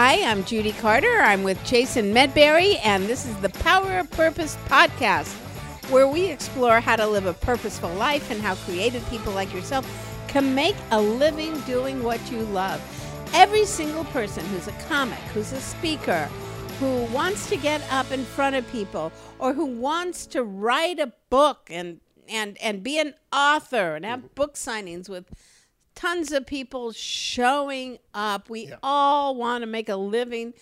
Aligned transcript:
Hi, 0.00 0.22
I'm 0.22 0.44
Judy 0.44 0.70
Carter. 0.70 1.18
I'm 1.22 1.42
with 1.42 1.58
Jason 1.64 2.14
Medberry, 2.14 2.78
and 2.84 3.06
this 3.06 3.26
is 3.26 3.34
the 3.38 3.48
Power 3.48 3.98
of 3.98 4.08
Purpose 4.12 4.56
podcast, 4.68 5.34
where 5.90 6.06
we 6.06 6.26
explore 6.26 6.78
how 6.78 6.94
to 6.94 7.04
live 7.04 7.26
a 7.26 7.32
purposeful 7.32 7.92
life 7.94 8.30
and 8.30 8.40
how 8.40 8.54
creative 8.54 9.04
people 9.10 9.32
like 9.32 9.52
yourself 9.52 9.84
can 10.28 10.54
make 10.54 10.76
a 10.92 11.00
living 11.00 11.58
doing 11.62 12.04
what 12.04 12.30
you 12.30 12.42
love. 12.42 12.80
Every 13.34 13.64
single 13.64 14.04
person 14.04 14.46
who's 14.46 14.68
a 14.68 14.72
comic, 14.88 15.18
who's 15.34 15.50
a 15.50 15.60
speaker, 15.60 16.28
who 16.78 17.02
wants 17.06 17.48
to 17.48 17.56
get 17.56 17.82
up 17.90 18.12
in 18.12 18.24
front 18.24 18.54
of 18.54 18.70
people, 18.70 19.10
or 19.40 19.52
who 19.52 19.66
wants 19.66 20.26
to 20.26 20.44
write 20.44 21.00
a 21.00 21.12
book 21.28 21.66
and 21.70 21.98
and 22.28 22.56
and 22.62 22.84
be 22.84 23.00
an 23.00 23.14
author 23.32 23.96
and 23.96 24.04
have 24.04 24.36
book 24.36 24.54
signings 24.54 25.08
with 25.08 25.24
tons 25.98 26.30
of 26.30 26.46
people 26.46 26.92
showing 26.92 27.98
up. 28.14 28.48
We 28.48 28.68
Yeah. 28.68 28.76
all 28.84 29.34
want 29.34 29.62
to 29.62 29.66
make 29.66 29.88
a 29.88 29.96
living 29.96 30.54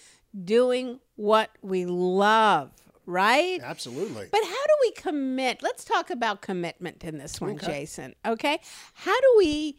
doing 0.45 0.99
what 1.17 1.51
we 1.61 1.85
love, 1.85 2.71
right? 3.05 3.61
Absolutely. 3.63 4.29
But 4.33 4.41
how 4.43 4.49
do 4.67 4.73
we 4.81 4.93
commit? 4.93 5.63
Let's 5.63 5.85
talk 5.85 6.09
about 6.09 6.41
commitment 6.41 7.05
in 7.05 7.19
this 7.19 7.39
one, 7.39 7.57
Okay. 7.57 7.67
Jason. 7.67 8.15
Okay? 8.25 8.59
How 8.95 9.21
do 9.21 9.35
we 9.37 9.79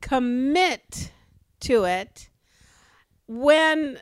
commit 0.00 1.10
to 1.60 1.84
it 1.84 2.28
when 3.26 3.98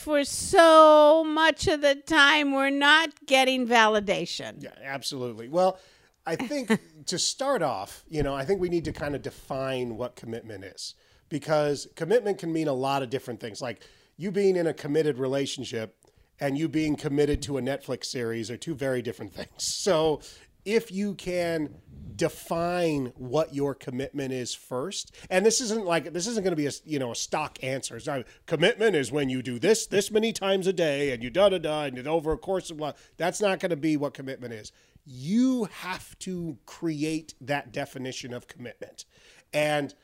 for 0.00 0.24
so 0.24 1.22
much 1.24 1.68
of 1.68 1.82
the 1.82 1.94
time 1.94 2.52
we're 2.52 2.70
not 2.70 3.26
getting 3.26 3.66
validation? 3.66 4.60
Yeah, 4.62 4.70
absolutely. 4.82 5.48
Well, 5.48 5.78
I 6.26 6.36
think 6.36 6.78
to 7.06 7.18
start 7.18 7.62
off, 7.62 8.04
you 8.08 8.22
know, 8.22 8.34
I 8.34 8.44
think 8.44 8.60
we 8.60 8.68
need 8.68 8.84
to 8.84 8.92
kind 8.92 9.14
of 9.14 9.22
define 9.22 9.96
what 9.96 10.16
commitment 10.16 10.64
is 10.64 10.94
because 11.28 11.88
commitment 11.96 12.38
can 12.38 12.52
mean 12.52 12.68
a 12.68 12.72
lot 12.72 13.02
of 13.02 13.10
different 13.10 13.40
things. 13.40 13.60
Like 13.60 13.82
you 14.16 14.30
being 14.30 14.56
in 14.56 14.66
a 14.66 14.74
committed 14.74 15.18
relationship 15.18 15.96
and 16.40 16.58
you 16.58 16.68
being 16.68 16.96
committed 16.96 17.42
to 17.42 17.58
a 17.58 17.62
Netflix 17.62 18.06
series 18.06 18.50
are 18.50 18.56
two 18.56 18.74
very 18.74 19.02
different 19.02 19.32
things. 19.32 19.48
So 19.58 20.20
if 20.64 20.90
you 20.92 21.14
can 21.14 21.74
define 22.16 23.12
what 23.16 23.54
your 23.54 23.74
commitment 23.74 24.32
is 24.32 24.54
first. 24.54 25.14
And 25.30 25.44
this 25.44 25.60
isn't 25.60 25.84
like 25.84 26.12
this 26.12 26.26
isn't 26.26 26.42
going 26.44 26.52
to 26.52 26.56
be 26.56 26.66
a 26.66 26.72
you 26.84 26.98
know 26.98 27.12
a 27.12 27.16
stock 27.16 27.58
answer. 27.62 27.96
It's 27.96 28.06
not, 28.06 28.24
commitment 28.46 28.96
is 28.96 29.10
when 29.10 29.28
you 29.28 29.42
do 29.42 29.58
this 29.58 29.86
this 29.86 30.10
many 30.10 30.32
times 30.32 30.66
a 30.66 30.72
day 30.72 31.12
and 31.12 31.22
you 31.22 31.30
da 31.30 31.48
da 31.48 31.58
da 31.58 31.82
and 31.82 32.06
over 32.06 32.32
a 32.32 32.38
course 32.38 32.70
of 32.70 32.78
life. 32.78 33.12
That's 33.16 33.40
not 33.40 33.60
going 33.60 33.70
to 33.70 33.76
be 33.76 33.96
what 33.96 34.14
commitment 34.14 34.52
is. 34.52 34.72
You 35.04 35.64
have 35.64 36.18
to 36.20 36.58
create 36.64 37.34
that 37.40 37.72
definition 37.72 38.32
of 38.32 38.46
commitment. 38.46 39.04
And 39.52 39.94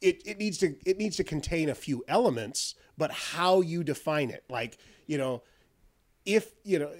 it, 0.00 0.20
it 0.26 0.38
needs 0.38 0.58
to 0.58 0.74
it 0.84 0.98
needs 0.98 1.16
to 1.16 1.24
contain 1.24 1.68
a 1.68 1.74
few 1.74 2.04
elements 2.08 2.74
but 2.98 3.10
how 3.10 3.60
you 3.60 3.82
define 3.82 4.30
it. 4.30 4.44
Like 4.48 4.78
you 5.06 5.16
know 5.16 5.42
if 6.26 6.52
you 6.64 6.78
know 6.78 6.90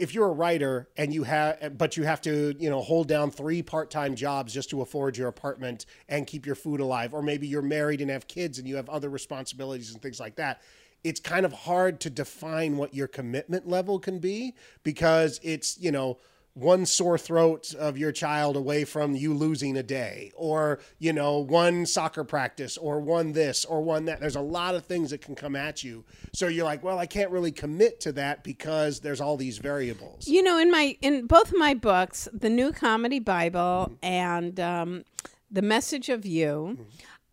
if 0.00 0.14
you're 0.14 0.28
a 0.28 0.32
writer 0.32 0.88
and 0.96 1.12
you 1.12 1.24
have 1.24 1.76
but 1.76 1.94
you 1.96 2.04
have 2.04 2.22
to 2.22 2.54
you 2.58 2.70
know 2.70 2.80
hold 2.80 3.06
down 3.06 3.30
three 3.30 3.62
part-time 3.62 4.14
jobs 4.14 4.52
just 4.52 4.70
to 4.70 4.80
afford 4.80 5.16
your 5.16 5.28
apartment 5.28 5.84
and 6.08 6.26
keep 6.26 6.46
your 6.46 6.54
food 6.54 6.80
alive 6.80 7.12
or 7.12 7.22
maybe 7.22 7.46
you're 7.46 7.60
married 7.60 8.00
and 8.00 8.10
have 8.10 8.26
kids 8.26 8.58
and 8.58 8.66
you 8.66 8.76
have 8.76 8.88
other 8.88 9.10
responsibilities 9.10 9.92
and 9.92 10.00
things 10.00 10.18
like 10.18 10.36
that 10.36 10.62
it's 11.04 11.20
kind 11.20 11.44
of 11.44 11.52
hard 11.52 12.00
to 12.00 12.08
define 12.08 12.78
what 12.78 12.94
your 12.94 13.06
commitment 13.06 13.68
level 13.68 13.98
can 13.98 14.18
be 14.18 14.54
because 14.84 15.38
it's 15.42 15.78
you 15.78 15.92
know 15.92 16.16
one 16.60 16.86
sore 16.86 17.18
throat 17.18 17.74
of 17.74 17.96
your 17.96 18.12
child 18.12 18.56
away 18.56 18.84
from 18.84 19.14
you 19.14 19.34
losing 19.34 19.76
a 19.76 19.82
day 19.82 20.30
or 20.36 20.80
you 20.98 21.12
know 21.12 21.38
one 21.38 21.86
soccer 21.86 22.24
practice 22.24 22.76
or 22.76 23.00
one 23.00 23.32
this 23.32 23.64
or 23.64 23.82
one 23.82 24.04
that. 24.04 24.20
There's 24.20 24.36
a 24.36 24.40
lot 24.40 24.74
of 24.74 24.84
things 24.84 25.10
that 25.10 25.22
can 25.22 25.34
come 25.34 25.56
at 25.56 25.82
you. 25.82 26.04
So 26.32 26.46
you're 26.46 26.64
like 26.64 26.84
well 26.84 26.98
i 26.98 27.06
can't 27.06 27.30
really 27.30 27.52
commit 27.52 28.00
to 28.00 28.12
that 28.12 28.44
because 28.44 29.00
there's 29.00 29.20
all 29.20 29.36
these 29.36 29.58
variables. 29.58 30.28
You 30.28 30.42
know, 30.42 30.58
in 30.58 30.70
my 30.70 30.96
in 31.00 31.26
both 31.26 31.52
of 31.52 31.58
my 31.58 31.74
books, 31.74 32.28
the 32.32 32.50
New 32.50 32.72
Comedy 32.72 33.18
Bible 33.18 33.88
mm-hmm. 33.90 33.94
and 34.02 34.60
um, 34.60 35.04
the 35.50 35.62
Message 35.62 36.08
of 36.08 36.26
You, 36.26 36.76
mm-hmm. 36.78 36.82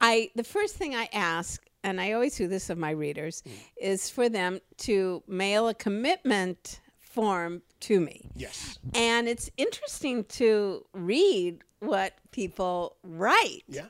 I 0.01 0.31
the 0.35 0.43
first 0.43 0.75
thing 0.75 0.95
I 0.95 1.09
ask, 1.13 1.63
and 1.83 1.99
I 1.99 2.13
always 2.13 2.35
do 2.35 2.47
this 2.47 2.69
of 2.69 2.77
my 2.77 2.91
readers, 2.91 3.43
mm. 3.47 3.51
is 3.79 4.09
for 4.09 4.29
them 4.29 4.59
to 4.79 5.23
mail 5.27 5.67
a 5.67 5.73
commitment 5.73 6.79
form 6.99 7.61
to 7.81 7.99
me. 7.99 8.29
yes 8.35 8.79
And 8.93 9.27
it's 9.27 9.49
interesting 9.57 10.23
to 10.25 10.85
read 10.93 11.63
what 11.79 12.13
people 12.31 12.97
write 13.03 13.63
yeah 13.67 13.85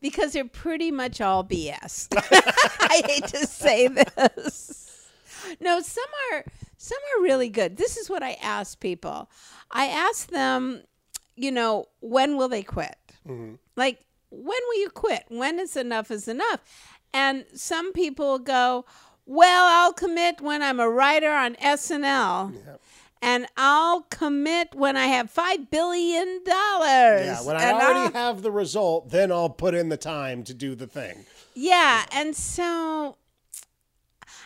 because 0.00 0.32
they're 0.32 0.44
pretty 0.44 0.90
much 0.90 1.20
all 1.20 1.44
BS. 1.44 2.08
I 2.80 3.02
hate 3.06 3.26
to 3.28 3.46
say 3.46 3.88
this. 3.88 5.08
No, 5.60 5.80
some 5.80 6.04
are 6.32 6.44
some 6.76 6.98
are 7.16 7.22
really 7.22 7.48
good. 7.48 7.76
This 7.76 7.96
is 7.96 8.08
what 8.08 8.22
I 8.22 8.36
ask 8.42 8.78
people. 8.78 9.30
I 9.70 9.86
ask 9.86 10.28
them, 10.30 10.82
you 11.36 11.50
know, 11.50 11.86
when 12.00 12.36
will 12.36 12.48
they 12.48 12.62
quit? 12.62 12.96
Mm-hmm. 13.26 13.54
Like, 13.76 14.00
when 14.30 14.44
will 14.44 14.80
you 14.80 14.90
quit? 14.90 15.24
When 15.28 15.58
is 15.58 15.76
enough 15.76 16.10
is 16.10 16.28
enough? 16.28 16.60
And 17.12 17.44
some 17.54 17.92
people 17.92 18.38
go, 18.38 18.84
well, 19.26 19.64
I'll 19.66 19.92
commit 19.92 20.40
when 20.40 20.62
I'm 20.62 20.78
a 20.78 20.88
writer 20.88 21.30
on 21.30 21.54
SNL. 21.56 22.78
And 23.20 23.46
I'll 23.56 24.02
commit 24.02 24.74
when 24.74 24.96
I 24.96 25.06
have 25.06 25.30
five 25.30 25.70
billion 25.70 26.42
dollars. 26.44 27.26
yeah 27.26 27.42
when 27.42 27.56
i 27.56 27.72
already 27.72 27.98
I'll- 28.06 28.12
have 28.12 28.42
the 28.42 28.50
result 28.50 29.10
then 29.10 29.32
i'll 29.32 29.50
put 29.50 29.74
in 29.74 29.88
the 29.88 29.96
time 29.96 30.44
to 30.44 30.54
do 30.54 30.74
the 30.74 30.86
thing 30.86 31.24
Yeah, 31.54 32.04
and 32.12 32.34
so 32.36 33.16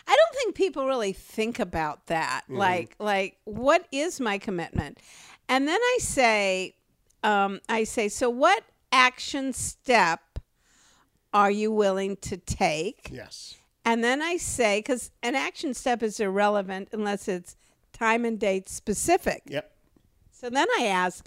I 0.05 0.15
don't 0.15 0.35
think 0.35 0.55
people 0.55 0.85
really 0.85 1.13
think 1.13 1.59
about 1.59 2.07
that. 2.07 2.41
Like, 2.49 2.95
like 2.99 3.37
what 3.45 3.85
is 3.91 4.19
my 4.19 4.37
commitment? 4.37 4.97
And 5.47 5.65
then 5.67 5.79
I 5.79 5.97
say, 6.01 6.75
um, 7.23 7.61
I 7.69 7.85
say, 7.85 8.09
so 8.09 8.29
what 8.29 8.63
action 8.91 9.53
step 9.53 10.39
are 11.33 11.51
you 11.51 11.71
willing 11.71 12.17
to 12.17 12.35
take? 12.37 13.09
yes 13.13 13.55
And 13.85 14.03
then 14.03 14.21
I 14.21 14.35
say, 14.37 14.79
because 14.79 15.11
an 15.21 15.35
action 15.35 15.73
step 15.73 16.03
is 16.03 16.19
irrelevant 16.19 16.89
unless 16.91 17.27
it's 17.29 17.55
time 17.93 18.25
and 18.25 18.39
date 18.39 18.67
specific. 18.69 19.43
yep 19.47 19.71
So 20.31 20.49
then 20.49 20.67
I 20.79 20.85
ask, 20.87 21.25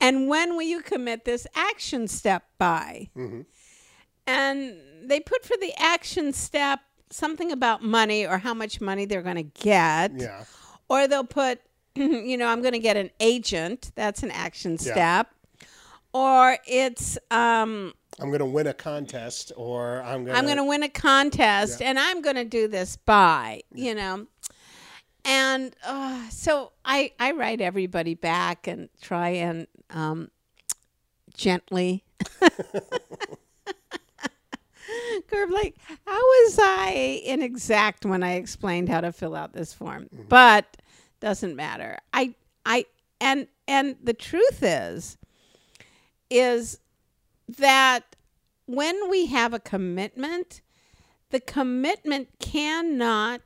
and 0.00 0.28
when 0.28 0.54
will 0.56 0.62
you 0.62 0.82
commit 0.82 1.24
this 1.24 1.46
action 1.54 2.08
step 2.08 2.44
by? 2.58 3.08
And 4.26 4.76
they 5.04 5.20
put 5.20 5.44
for 5.44 5.56
the 5.60 5.72
action 5.78 6.32
step 6.32 6.80
something 7.10 7.50
about 7.52 7.82
money 7.82 8.26
or 8.26 8.38
how 8.38 8.54
much 8.54 8.80
money 8.80 9.04
they're 9.04 9.22
going 9.22 9.36
to 9.36 9.42
get. 9.42 10.12
yeah 10.16 10.44
Or 10.88 11.08
they'll 11.08 11.24
put, 11.24 11.60
you 11.94 12.36
know, 12.36 12.46
I'm 12.46 12.60
going 12.62 12.72
to 12.72 12.78
get 12.78 12.96
an 12.96 13.10
agent. 13.20 13.90
That's 13.94 14.22
an 14.22 14.30
action 14.30 14.78
step. 14.78 14.96
Yeah. 14.96 15.66
Or 16.14 16.58
it's, 16.66 17.16
um, 17.30 17.94
i'm 18.20 18.30
gonna 18.30 18.44
win 18.44 18.66
a 18.66 18.74
contest 18.74 19.50
or 19.56 20.02
i'm 20.02 20.26
gonna 20.26 20.36
I'm 20.36 20.44
going 20.44 20.58
to 20.58 20.64
win 20.64 20.82
a 20.82 20.88
contest 20.90 21.80
and 21.80 21.98
I'm 21.98 22.20
going 22.20 22.36
to 22.36 22.44
do 22.44 22.68
this 22.68 22.96
by, 22.98 23.62
you 23.74 23.94
know. 23.94 24.26
And 25.24 25.74
uh, 25.84 26.28
so 26.30 26.72
I, 26.84 27.12
I 27.18 27.32
write 27.32 27.60
everybody 27.60 28.14
back 28.14 28.66
and 28.66 28.88
try 29.00 29.28
and 29.30 29.66
um, 29.90 30.30
gently. 31.34 32.04
Curve 35.28 35.50
like, 35.50 35.76
how 36.06 36.20
was 36.20 36.58
I 36.60 37.22
inexact 37.24 38.04
when 38.04 38.22
I 38.22 38.34
explained 38.34 38.88
how 38.88 39.00
to 39.00 39.12
fill 39.12 39.34
out 39.34 39.52
this 39.52 39.72
form? 39.72 40.08
But 40.28 40.76
doesn't 41.20 41.54
matter. 41.54 41.98
I 42.12 42.34
I 42.66 42.84
and 43.20 43.46
and 43.68 43.96
the 44.02 44.12
truth 44.12 44.62
is 44.62 45.16
is 46.28 46.78
that 47.58 48.16
when 48.66 49.08
we 49.08 49.26
have 49.26 49.54
a 49.54 49.58
commitment, 49.60 50.62
the 51.30 51.40
commitment 51.40 52.28
cannot 52.40 53.40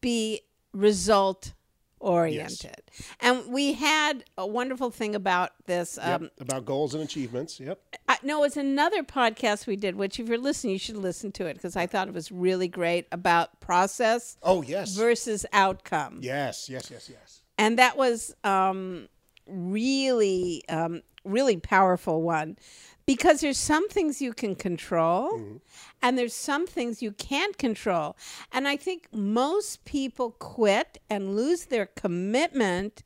be 0.00 0.42
result 0.72 1.52
oriented. 2.00 2.82
And 3.20 3.46
we 3.52 3.74
had 3.74 4.24
a 4.36 4.46
wonderful 4.46 4.90
thing 4.90 5.14
about 5.14 5.50
this. 5.66 5.98
Yep, 6.02 6.20
Um, 6.20 6.30
about 6.40 6.64
goals 6.64 6.94
and 6.94 7.02
achievements 7.04 7.60
yep 7.60 7.80
I, 8.08 8.18
no, 8.24 8.42
it's 8.42 8.56
another 8.56 9.02
podcast 9.04 9.66
we 9.66 9.76
did, 9.76 9.94
which 9.94 10.18
if 10.18 10.28
you're 10.28 10.36
listening, 10.38 10.72
you 10.72 10.78
should 10.80 10.96
listen 10.96 11.30
to 11.32 11.46
it 11.46 11.54
because 11.54 11.76
I 11.76 11.86
thought 11.86 12.08
it 12.08 12.14
was 12.14 12.32
really 12.32 12.68
great 12.68 13.06
about 13.12 13.60
process 13.60 14.36
oh 14.42 14.62
yes 14.62 14.96
versus 14.96 15.46
outcome 15.52 16.18
yes 16.22 16.68
yes 16.68 16.90
yes 16.90 17.08
yes 17.08 17.40
and 17.56 17.78
that 17.78 17.96
was 17.96 18.34
um, 18.42 19.08
really 19.46 20.64
um, 20.68 21.02
really 21.24 21.56
powerful 21.56 22.22
one 22.22 22.56
because 23.04 23.40
there's 23.40 23.58
some 23.58 23.88
things 23.88 24.22
you 24.22 24.32
can 24.32 24.54
control 24.54 25.32
mm-hmm. 25.32 25.56
and 26.02 26.16
there's 26.16 26.34
some 26.34 26.66
things 26.66 27.02
you 27.02 27.12
can't 27.12 27.58
control 27.58 28.16
and 28.52 28.68
i 28.68 28.76
think 28.76 29.08
most 29.12 29.84
people 29.84 30.32
quit 30.32 30.98
and 31.10 31.34
lose 31.36 31.66
their 31.66 31.86
commitment 31.86 33.02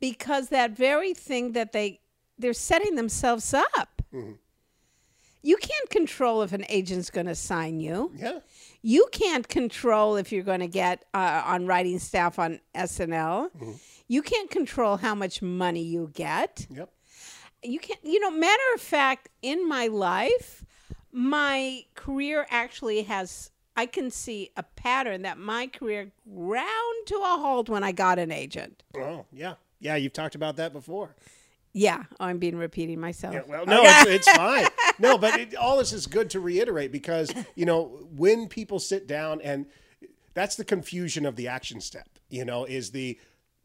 because 0.00 0.48
that 0.48 0.70
very 0.70 1.14
thing 1.14 1.52
that 1.52 1.72
they 1.72 2.00
they're 2.38 2.52
setting 2.52 2.94
themselves 2.96 3.54
up 3.54 4.02
mm-hmm. 4.12 4.32
You 5.44 5.58
can't 5.58 5.90
control 5.90 6.40
if 6.40 6.54
an 6.54 6.64
agent's 6.70 7.10
going 7.10 7.26
to 7.26 7.34
sign 7.34 7.78
you. 7.78 8.12
Yeah. 8.16 8.38
You 8.80 9.06
can't 9.12 9.46
control 9.46 10.16
if 10.16 10.32
you're 10.32 10.42
going 10.42 10.60
to 10.60 10.66
get 10.66 11.04
uh, 11.12 11.42
on 11.44 11.66
writing 11.66 11.98
staff 11.98 12.38
on 12.38 12.60
SNL. 12.74 13.50
Mm-hmm. 13.50 13.72
You 14.08 14.22
can't 14.22 14.50
control 14.50 14.96
how 14.96 15.14
much 15.14 15.42
money 15.42 15.82
you 15.82 16.10
get. 16.14 16.66
Yep. 16.70 16.88
You 17.64 17.78
can't, 17.78 18.00
you 18.02 18.20
know, 18.20 18.30
matter 18.30 18.62
of 18.74 18.80
fact, 18.80 19.28
in 19.42 19.68
my 19.68 19.86
life, 19.86 20.64
my 21.12 21.84
career 21.94 22.46
actually 22.50 23.02
has, 23.04 23.50
I 23.76 23.86
can 23.86 24.10
see 24.10 24.50
a 24.56 24.62
pattern 24.62 25.22
that 25.22 25.38
my 25.38 25.66
career 25.66 26.12
ground 26.32 26.96
to 27.06 27.16
a 27.16 27.38
halt 27.40 27.68
when 27.68 27.82
I 27.82 27.92
got 27.92 28.18
an 28.18 28.30
agent. 28.30 28.82
Oh, 28.96 29.24
yeah. 29.32 29.54
Yeah, 29.80 29.96
you've 29.96 30.12
talked 30.12 30.34
about 30.34 30.56
that 30.56 30.72
before. 30.72 31.14
Yeah, 31.72 32.04
oh, 32.20 32.26
I'm 32.26 32.38
being 32.38 32.56
repeating 32.56 33.00
myself. 33.00 33.34
Yeah, 33.34 33.42
well, 33.48 33.66
no, 33.66 33.82
it's, 33.82 34.28
it's 34.28 34.30
fine. 34.30 34.66
No, 35.00 35.18
but 35.18 35.40
it, 35.40 35.56
all 35.56 35.78
this 35.78 35.92
is 35.92 36.06
good 36.06 36.30
to 36.30 36.40
reiterate 36.40 36.92
because 36.92 37.34
you 37.56 37.66
know 37.66 38.06
when 38.14 38.46
people 38.46 38.78
sit 38.78 39.08
down 39.08 39.40
and 39.40 39.66
that's 40.34 40.54
the 40.54 40.64
confusion 40.64 41.26
of 41.26 41.34
the 41.34 41.48
action 41.48 41.80
step. 41.80 42.08
You 42.28 42.44
know, 42.44 42.64
is 42.64 42.92
the 42.92 43.18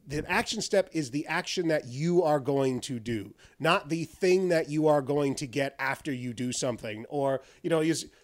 the 0.10 0.30
action 0.30 0.62
step 0.62 0.90
is 0.92 1.12
the 1.12 1.26
action 1.28 1.68
that 1.70 1.86
you 1.86 2.24
are 2.24 2.40
going 2.40 2.82
to 2.82 3.00
do, 3.00 3.34
not 3.60 3.90
the 3.90 4.06
thing 4.06 4.50
that 4.50 4.70
you 4.70 4.88
are 4.88 5.02
going 5.02 5.36
to 5.36 5.48
get 5.48 5.76
after 5.80 6.12
you 6.12 6.34
do 6.34 6.52
something. 6.52 7.06
Or 7.10 7.42
you 7.62 7.70
know, 7.70 7.84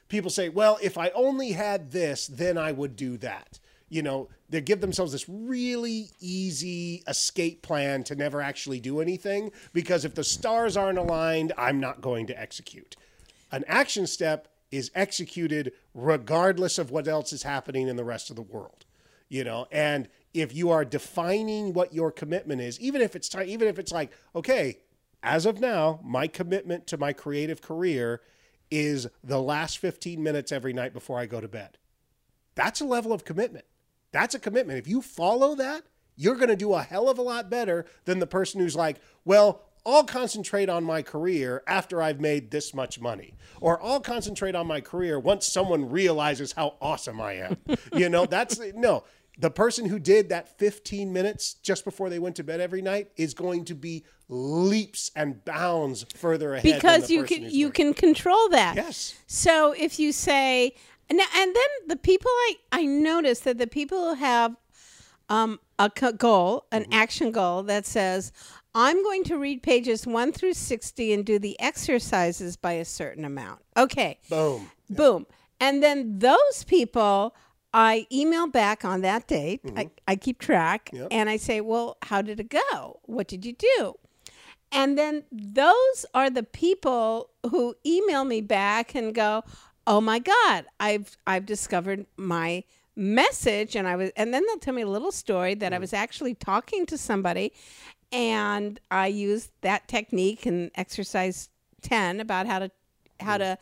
people 0.09 0.31
say, 0.31 0.49
"Well, 0.49 0.79
if 0.81 0.97
I 0.97 1.09
only 1.09 1.51
had 1.51 1.91
this, 1.91 2.27
then 2.27 2.57
I 2.57 2.71
would 2.71 2.95
do 2.95 3.17
that." 3.17 3.59
you 3.87 4.01
know, 4.01 4.27
they 4.49 4.61
give 4.61 4.81
themselves 4.81 5.11
this 5.11 5.29
really 5.29 6.09
easy 6.19 7.03
escape 7.07 7.61
plan 7.61 8.03
to 8.03 8.15
never 8.15 8.41
actually 8.41 8.79
do 8.79 8.99
anything 8.99 9.51
because 9.73 10.05
if 10.05 10.15
the 10.15 10.23
stars 10.23 10.75
aren't 10.75 10.97
aligned, 10.97 11.53
I'm 11.57 11.79
not 11.79 12.01
going 12.01 12.27
to 12.27 12.39
execute. 12.39 12.95
An 13.51 13.63
action 13.67 14.07
step 14.07 14.47
is 14.71 14.91
executed 14.95 15.71
regardless 15.93 16.79
of 16.79 16.91
what 16.91 17.07
else 17.07 17.31
is 17.31 17.43
happening 17.43 17.88
in 17.88 17.95
the 17.95 18.03
rest 18.03 18.29
of 18.29 18.35
the 18.35 18.41
world. 18.41 18.85
You 19.29 19.43
know, 19.43 19.67
and 19.71 20.07
if 20.35 20.53
you 20.53 20.69
are 20.69 20.83
defining 20.83 21.73
what 21.73 21.93
your 21.93 22.11
commitment 22.11 22.61
is, 22.61 22.79
even 22.81 23.01
if 23.01 23.15
it's 23.15 23.29
time, 23.29 23.47
even 23.47 23.67
if 23.69 23.79
it's 23.79 23.91
like, 23.91 24.11
okay, 24.35 24.79
as 25.23 25.45
of 25.45 25.61
now, 25.61 25.99
my 26.03 26.27
commitment 26.27 26.87
to 26.87 26.97
my 26.97 27.13
creative 27.13 27.61
career 27.61 28.21
is 28.69 29.07
the 29.23 29.41
last 29.41 29.77
15 29.77 30.21
minutes 30.21 30.51
every 30.51 30.73
night 30.73 30.93
before 30.93 31.17
I 31.17 31.25
go 31.25 31.39
to 31.39 31.47
bed. 31.47 31.77
That's 32.55 32.81
a 32.81 32.85
level 32.85 33.13
of 33.13 33.23
commitment. 33.23 33.65
That's 34.11 34.35
a 34.35 34.39
commitment. 34.39 34.77
If 34.77 34.87
you 34.87 35.01
follow 35.01 35.55
that, 35.55 35.83
you're 36.17 36.35
going 36.35 36.49
to 36.49 36.55
do 36.55 36.73
a 36.73 36.83
hell 36.83 37.09
of 37.09 37.17
a 37.17 37.21
lot 37.21 37.49
better 37.49 37.85
than 38.03 38.19
the 38.19 38.27
person 38.27 38.59
who's 38.59 38.75
like, 38.75 38.97
well, 39.23 39.61
I'll 39.85 40.03
concentrate 40.03 40.67
on 40.67 40.83
my 40.83 41.01
career 41.01 41.63
after 41.67 42.01
I've 42.01 42.19
made 42.19 42.49
this 42.49 42.73
much 42.73 42.99
money. 42.99 43.35
Or 43.61 43.81
I'll 43.83 43.99
concentrate 43.99 44.55
on 44.55 44.67
my 44.67 44.81
career 44.81 45.19
once 45.19 45.47
someone 45.47 45.89
realizes 45.89 46.53
how 46.53 46.75
awesome 46.81 47.21
I 47.21 47.33
am. 47.33 47.57
you 47.93 48.09
know, 48.09 48.25
that's 48.25 48.59
no. 48.73 49.03
The 49.37 49.49
person 49.49 49.85
who 49.85 49.99
did 49.99 50.29
that 50.29 50.57
15 50.57 51.11
minutes 51.11 51.55
just 51.55 51.83
before 51.83 52.09
they 52.09 52.19
went 52.19 52.35
to 52.37 52.43
bed 52.43 52.61
every 52.61 52.81
night 52.81 53.11
is 53.17 53.33
going 53.33 53.65
to 53.65 53.75
be 53.75 54.05
leaps 54.27 55.11
and 55.15 55.43
bounds 55.45 56.05
further 56.15 56.53
ahead 56.53 56.63
because 56.63 57.09
you 57.09 57.23
can 57.23 57.43
you 57.43 57.69
can 57.69 57.93
control 57.93 58.49
that. 58.49 58.75
Yes. 58.75 59.15
So 59.27 59.73
if 59.77 59.99
you 59.99 60.11
say 60.11 60.73
and, 61.09 61.19
and 61.19 61.55
then 61.55 61.87
the 61.87 61.95
people 61.95 62.31
I, 62.31 62.55
I 62.71 62.85
notice 62.85 63.41
that 63.41 63.57
the 63.57 63.67
people 63.67 64.09
who 64.09 64.13
have 64.15 64.55
um, 65.29 65.59
a 65.79 65.89
goal, 65.89 66.65
an 66.71 66.83
mm-hmm. 66.83 66.93
action 66.93 67.31
goal 67.31 67.63
that 67.63 67.85
says, 67.85 68.31
I'm 68.73 69.01
going 69.03 69.23
to 69.25 69.38
read 69.38 69.63
pages 69.63 70.05
1 70.05 70.33
through 70.33 70.53
60 70.53 71.13
and 71.13 71.25
do 71.25 71.39
the 71.39 71.59
exercises 71.59 72.57
by 72.57 72.73
a 72.73 72.85
certain 72.85 73.25
amount. 73.25 73.61
Okay. 73.77 74.19
Boom. 74.29 74.69
Boom. 74.89 75.25
And 75.59 75.81
then 75.81 76.19
those 76.19 76.63
people, 76.67 77.35
I 77.75 78.07
email 78.12 78.48
back 78.48 78.86
on 78.86 79.01
that 79.01 79.27
date. 79.27 79.62
Mm-hmm. 79.63 79.77
I, 79.77 79.89
I 80.07 80.16
keep 80.16 80.39
track 80.39 80.89
yep. 80.94 81.10
and 81.12 81.30
I 81.30 81.38
say, 81.38 81.60
Well, 81.60 81.98
how 82.04 82.22
did 82.22 82.39
it 82.39 82.50
go? 82.50 83.00
What 83.04 83.27
did 83.27 83.45
you 83.45 83.54
do? 83.54 83.95
And 84.72 84.98
then 84.98 85.24
those 85.31 86.06
are 86.13 86.30
the 86.30 86.44
people 86.44 87.30
who 87.50 87.75
email 87.86 88.24
me 88.24 88.42
back 88.42 88.95
and 88.95 89.13
go, 89.13 89.44
oh 89.88 90.01
my 90.01 90.19
god 90.19 90.66
i've 90.80 91.18
i've 91.27 91.45
discovered 91.45 92.06
my 92.18 92.63
message 92.95 93.75
and 93.75 93.88
i 93.88 93.95
was 93.95 94.10
and 94.16 94.33
then 94.33 94.44
they'll 94.48 94.60
tell 94.60 94.74
me 94.74 94.81
a 94.81 94.88
little 94.88 95.12
story 95.12 95.54
that 95.54 95.72
mm. 95.72 95.75
i 95.75 95.80
was 95.80 95.94
actually 95.94 96.33
talking 96.33 96.86
to 96.86 96.98
somebody 96.98 97.54
and 98.12 98.80
i 98.89 99.07
used 99.07 99.51
that 99.62 99.88
technique 99.88 100.48
in 100.48 100.72
exercise 100.75 101.50
10 101.81 102.19
about 102.19 102.48
how 102.48 102.60
to 102.60 102.72
how 103.19 103.38
mm. 103.38 103.39
to 103.39 103.57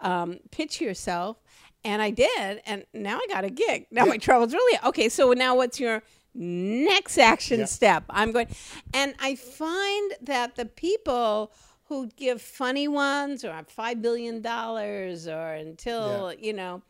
um, 0.00 0.38
pitch 0.52 0.80
yourself 0.80 1.38
and 1.84 2.02
i 2.02 2.10
did 2.10 2.60
and 2.66 2.84
now 2.92 3.18
i 3.18 3.26
got 3.28 3.44
a 3.44 3.50
gig. 3.50 3.86
Now 3.90 4.04
my 4.04 4.18
trouble's 4.18 4.52
really 4.52 4.78
okay 4.84 5.08
so 5.08 5.32
now 5.32 5.56
what's 5.56 5.80
your 5.80 6.02
next 6.34 7.18
action 7.18 7.66
step? 7.66 8.04
I'm 8.10 8.32
going 8.32 8.48
and 8.94 9.14
i 9.20 9.34
find 9.34 10.12
that 10.22 10.56
the 10.56 10.66
people 10.66 11.52
who 11.84 12.08
give 12.16 12.42
funny 12.42 12.86
ones 12.86 13.44
or 13.44 13.54
five 13.66 14.02
billion 14.02 14.42
dollars 14.42 15.26
or 15.26 15.54
until 15.54 16.32
yeah. 16.32 16.46
you 16.46 16.52
know 16.52 16.82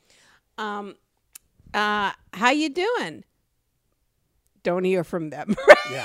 um 0.58 0.96
uh 1.74 2.12
how 2.32 2.50
you 2.50 2.68
doing? 2.68 3.24
Don't 4.64 4.84
hear 4.84 5.04
from 5.04 5.30
them 5.30 5.54
right? 5.68 5.76
Yeah. 5.90 6.04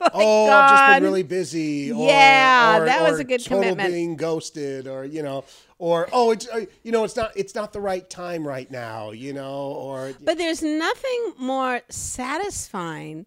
like 0.00 0.10
oh 0.14 0.46
gone. 0.46 0.70
just 0.70 0.96
been 0.96 1.02
really 1.04 1.22
busy 1.22 1.92
or, 1.92 2.06
yeah 2.06 2.78
or, 2.78 2.84
that 2.86 3.08
was 3.08 3.20
a 3.20 3.24
good 3.24 3.42
total 3.42 3.62
commitment. 3.62 3.92
being 3.92 4.16
ghosted 4.16 4.88
or 4.88 5.04
you 5.04 5.22
know 5.22 5.44
or 5.78 6.08
oh 6.12 6.30
it's 6.30 6.48
uh, 6.48 6.64
you 6.82 6.92
know 6.92 7.04
it's 7.04 7.16
not 7.16 7.32
it's 7.36 7.54
not 7.54 7.72
the 7.72 7.80
right 7.80 8.08
time 8.08 8.46
right 8.46 8.70
now 8.70 9.10
you 9.10 9.32
know 9.32 9.72
or 9.72 10.12
but 10.22 10.38
there's 10.38 10.62
nothing 10.62 11.32
more 11.38 11.80
satisfying 11.88 13.26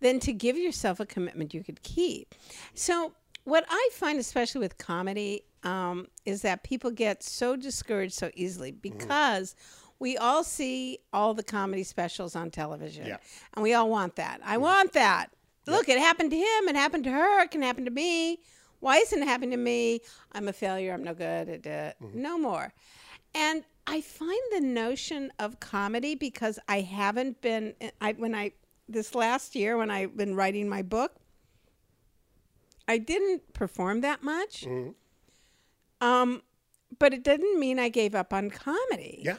than 0.00 0.20
to 0.20 0.32
give 0.32 0.56
yourself 0.56 1.00
a 1.00 1.06
commitment 1.06 1.52
you 1.52 1.64
could 1.64 1.82
keep 1.82 2.34
so 2.74 3.12
what 3.48 3.64
I 3.68 3.88
find, 3.92 4.18
especially 4.18 4.60
with 4.60 4.76
comedy, 4.76 5.42
um, 5.64 6.06
is 6.26 6.42
that 6.42 6.62
people 6.62 6.90
get 6.90 7.22
so 7.22 7.56
discouraged 7.56 8.12
so 8.12 8.30
easily 8.34 8.72
mm-hmm. 8.72 8.96
because 8.98 9.54
mm. 9.54 9.90
we 9.98 10.18
all 10.18 10.44
see 10.44 10.98
all 11.12 11.32
the 11.32 11.42
comedy 11.42 11.82
specials 11.82 12.36
on 12.36 12.50
television, 12.50 13.06
yeah. 13.06 13.16
and 13.54 13.62
we 13.62 13.72
all 13.72 13.88
want 13.88 14.16
that. 14.16 14.40
I 14.44 14.56
mm. 14.56 14.60
want 14.60 14.92
that. 14.92 15.30
Look, 15.66 15.88
it 15.88 15.98
happened 15.98 16.30
to 16.30 16.36
him. 16.36 16.68
It 16.68 16.76
happened 16.76 17.04
to 17.04 17.10
her. 17.10 17.42
It 17.42 17.50
can 17.50 17.60
happen 17.60 17.84
to 17.84 17.90
me. 17.90 18.40
Why 18.80 18.98
isn't 18.98 19.22
it 19.22 19.26
happening 19.26 19.50
to 19.50 19.56
me? 19.56 20.00
I'm 20.32 20.48
a 20.48 20.52
failure. 20.52 20.92
I'm 20.92 21.04
no 21.04 21.14
good 21.14 21.48
at 21.48 21.66
it. 21.66 21.96
Mm-hmm. 22.02 22.22
No 22.22 22.38
more. 22.38 22.72
And 23.34 23.64
I 23.86 24.00
find 24.00 24.40
the 24.52 24.60
notion 24.60 25.32
of 25.38 25.60
comedy 25.60 26.14
because 26.14 26.58
I 26.68 26.80
haven't 26.80 27.40
been. 27.40 27.74
I 28.00 28.12
when 28.12 28.34
I 28.34 28.52
this 28.88 29.14
last 29.14 29.54
year 29.54 29.76
when 29.76 29.90
I've 29.90 30.16
been 30.16 30.34
writing 30.34 30.68
my 30.68 30.82
book 30.82 31.16
I 32.88 32.96
didn't 32.96 33.52
perform 33.52 34.00
that 34.00 34.24
much. 34.24 34.62
Mm-hmm. 34.62 36.06
Um, 36.06 36.42
but 36.98 37.12
it 37.12 37.22
didn't 37.22 37.60
mean 37.60 37.78
I 37.78 37.90
gave 37.90 38.14
up 38.14 38.32
on 38.32 38.50
comedy. 38.50 39.20
Yeah. 39.22 39.36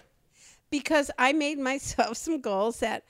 Because 0.69 1.10
I 1.17 1.34
made 1.34 1.58
myself 1.58 2.15
some 2.17 2.39
goals 2.39 2.79
that 2.79 3.03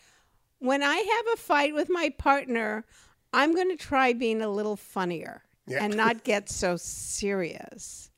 when 0.60 0.82
I 0.82 0.96
have 0.96 1.34
a 1.34 1.38
fight 1.38 1.76
with 1.76 1.90
my 1.90 2.10
partner, 2.18 2.86
I'm 3.34 3.54
going 3.54 3.70
to 3.70 3.76
try 3.76 4.14
being 4.14 4.42
a 4.42 4.50
little 4.50 4.78
funnier 4.78 5.44
yeah. 5.70 5.84
and 5.84 5.96
not 5.96 6.24
get 6.24 6.50
so 6.50 6.76
serious. 6.78 8.12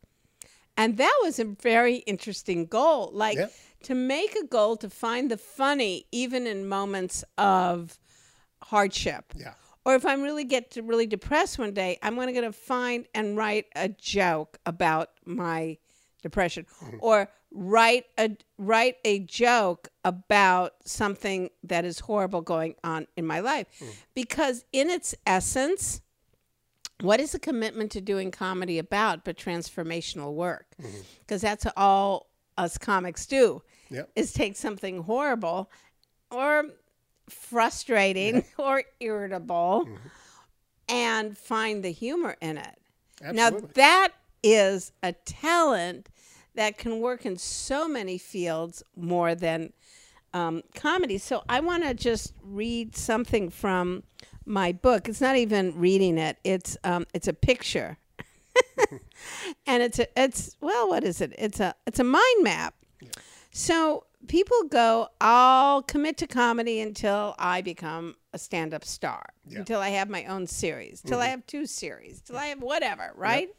And 0.78 0.98
that 0.98 1.20
was 1.22 1.40
a 1.40 1.46
very 1.46 1.98
interesting 1.98 2.66
goal. 2.66 3.12
Like 3.14 3.38
yeah. 3.38 3.48
to 3.84 3.96
make 3.96 4.36
a 4.36 4.46
goal 4.46 4.78
to 4.78 4.90
find 4.90 5.30
the 5.30 5.38
funny 5.38 6.06
even 6.12 6.48
in 6.48 6.68
moments 6.68 7.24
of 7.38 8.00
hardship. 8.64 9.34
Yeah 9.36 9.54
or 9.86 9.96
if 9.96 10.06
I'm 10.06 10.22
really 10.22 10.44
get 10.44 10.72
to 10.72 10.84
really 10.84 11.08
depressed 11.08 11.58
one 11.58 11.74
day, 11.74 11.98
I'm 12.02 12.16
going 12.16 12.34
to 12.34 12.40
go 12.40 12.52
find 12.52 13.06
and 13.14 13.36
write 13.36 13.66
a 13.76 13.90
joke 13.90 14.58
about 14.66 15.10
my 15.26 15.78
depression, 16.22 16.66
mm-hmm. 16.84 16.98
or 17.00 17.30
write 17.52 18.06
a 18.18 18.38
write 18.58 18.98
a 19.04 19.20
joke 19.20 19.90
about 20.06 20.74
something 20.86 21.50
that 21.64 21.84
is 21.84 22.00
horrible 22.00 22.42
going 22.42 22.76
on 22.84 23.08
in 23.18 23.26
my 23.26 23.40
life, 23.40 23.68
mm-hmm. 23.80 23.92
because 24.14 24.64
in 24.72 24.90
its 24.90 25.16
essence, 25.26 26.02
what 27.02 27.20
is 27.20 27.34
a 27.34 27.40
commitment 27.40 27.92
to 27.92 28.02
doing 28.02 28.32
comedy 28.32 28.80
about 28.80 29.24
but 29.24 29.38
transformational 29.38 30.34
work? 30.34 30.68
Because 30.78 31.42
mm-hmm. 31.42 31.48
that's 31.48 31.66
all 31.76 32.28
us 32.58 32.78
comics 32.78 33.26
do. 33.26 33.62
Yep. 33.90 34.10
Is 34.16 34.34
take 34.34 34.56
something 34.56 35.04
horrible 35.04 35.70
or 36.30 36.66
frustrating 37.30 38.36
yeah. 38.36 38.42
or 38.58 38.84
irritable 39.00 39.86
mm-hmm. 39.86 39.96
and 40.90 41.38
find 41.38 41.84
the 41.84 41.92
humor 41.92 42.38
in 42.42 42.58
it. 42.58 42.78
Absolutely. 43.22 43.62
Now, 43.62 43.68
that 43.76 44.10
is 44.44 44.92
a 45.04 45.12
talent 45.12 46.10
that 46.56 46.78
can 46.78 47.00
work 47.00 47.26
in 47.26 47.38
so 47.38 47.88
many 47.88 48.18
fields 48.18 48.84
more 48.96 49.36
than 49.36 49.74
um, 50.34 50.62
comedy. 50.74 51.18
So, 51.18 51.44
I 51.50 51.60
want 51.60 51.84
to 51.84 51.94
just 51.94 52.34
read 52.42 52.96
something 52.96 53.50
from 53.50 54.04
my 54.52 54.72
book. 54.72 55.08
It's 55.10 55.22
not 55.22 55.36
even 55.38 55.80
reading 55.80 56.18
it, 56.18 56.38
it's, 56.44 56.78
um, 56.84 57.06
it's 57.14 57.28
a 57.28 57.34
picture. 57.34 57.98
and 59.66 59.82
it's 59.82 60.00
a, 60.00 60.08
it's 60.20 60.58
well, 60.62 60.90
what 60.90 61.04
is 61.04 61.22
it? 61.22 61.34
It's 61.38 61.60
a 61.60 61.74
it's 61.88 62.00
a 62.00 62.04
mind 62.04 62.44
map. 62.44 62.74
So 63.52 64.06
people 64.28 64.64
go, 64.70 65.08
I'll 65.20 65.82
commit 65.82 66.18
to 66.18 66.28
comedy 66.28 66.82
until 66.82 67.36
I 67.40 67.62
become 67.62 68.16
a 68.34 68.38
stand 68.38 68.74
up 68.74 68.84
star, 68.86 69.26
Yeah. 69.48 69.60
until 69.60 69.80
I 69.80 69.90
have 69.90 70.10
my 70.10 70.26
own 70.26 70.48
series, 70.48 71.02
till 71.02 71.20
I 71.20 71.28
have 71.28 71.46
two 71.48 71.66
series, 71.66 72.22
till 72.22 72.38
I 72.38 72.48
have 72.48 72.62
whatever, 72.62 73.12
right? 73.16 73.50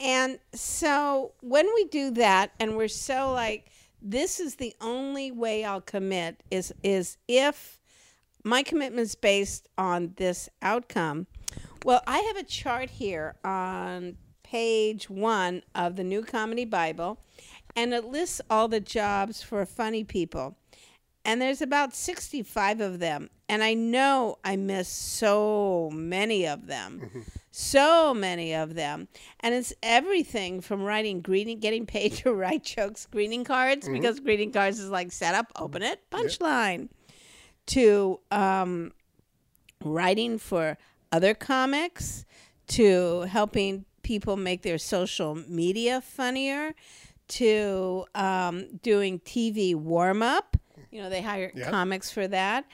And 0.00 0.38
so 0.54 1.32
when 1.40 1.66
we 1.74 1.84
do 1.86 2.10
that 2.12 2.52
and 2.58 2.76
we're 2.76 2.88
so 2.88 3.32
like 3.32 3.70
this 4.02 4.38
is 4.40 4.56
the 4.56 4.74
only 4.80 5.30
way 5.30 5.64
I'll 5.64 5.80
commit 5.80 6.42
is 6.50 6.74
is 6.82 7.16
if 7.28 7.80
my 8.44 8.62
commitment 8.62 9.02
is 9.02 9.14
based 9.14 9.68
on 9.76 10.12
this 10.16 10.48
outcome. 10.62 11.26
Well, 11.84 12.02
I 12.06 12.18
have 12.18 12.36
a 12.36 12.44
chart 12.44 12.90
here 12.90 13.34
on 13.44 14.16
page 14.42 15.10
1 15.10 15.62
of 15.74 15.96
the 15.96 16.04
New 16.04 16.22
Comedy 16.22 16.64
Bible 16.64 17.18
and 17.76 17.92
it 17.92 18.04
lists 18.04 18.40
all 18.48 18.68
the 18.68 18.80
jobs 18.80 19.42
for 19.42 19.64
funny 19.66 20.04
people. 20.04 20.56
And 21.24 21.40
there's 21.40 21.62
about 21.62 21.94
65 21.94 22.80
of 22.80 22.98
them. 22.98 23.30
And 23.48 23.62
I 23.64 23.74
know 23.74 24.36
I 24.44 24.56
miss 24.56 24.88
so 24.88 25.90
many 25.92 26.46
of 26.46 26.66
them. 26.66 27.00
Mm-hmm. 27.04 27.20
so 27.50 28.12
many 28.12 28.54
of 28.54 28.74
them. 28.74 29.08
And 29.40 29.54
it's 29.54 29.72
everything 29.82 30.60
from 30.60 30.82
writing 30.82 31.20
greeting, 31.20 31.60
getting 31.60 31.86
paid 31.86 32.12
to 32.16 32.32
write 32.32 32.64
jokes, 32.64 33.06
greeting 33.06 33.44
cards, 33.44 33.86
mm-hmm. 33.86 33.94
because 33.94 34.20
greeting 34.20 34.52
cards 34.52 34.78
is 34.78 34.90
like 34.90 35.12
set 35.12 35.34
up, 35.34 35.52
open 35.56 35.82
it, 35.82 36.00
punchline, 36.10 36.88
to 37.66 38.20
um, 38.30 38.92
writing 39.82 40.38
for 40.38 40.76
other 41.12 41.34
comics, 41.34 42.24
to 42.68 43.22
helping 43.22 43.84
people 44.02 44.36
make 44.36 44.62
their 44.62 44.78
social 44.78 45.34
media 45.34 46.00
funnier, 46.00 46.74
to 47.28 48.04
um, 48.14 48.66
doing 48.82 49.18
TV 49.20 49.74
warm 49.74 50.22
up. 50.22 50.56
You 50.90 51.02
know, 51.02 51.10
they 51.10 51.22
hire 51.22 51.52
Yeah. 51.54 51.70
comics 51.70 52.10
for 52.10 52.28
that. 52.28 52.64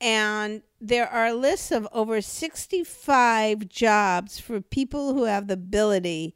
And 0.00 0.62
there 0.80 1.08
are 1.08 1.32
lists 1.32 1.70
of 1.70 1.86
over 1.92 2.20
65 2.20 3.68
jobs 3.68 4.40
for 4.40 4.60
people 4.60 5.14
who 5.14 5.24
have 5.24 5.46
the 5.46 5.54
ability 5.54 6.34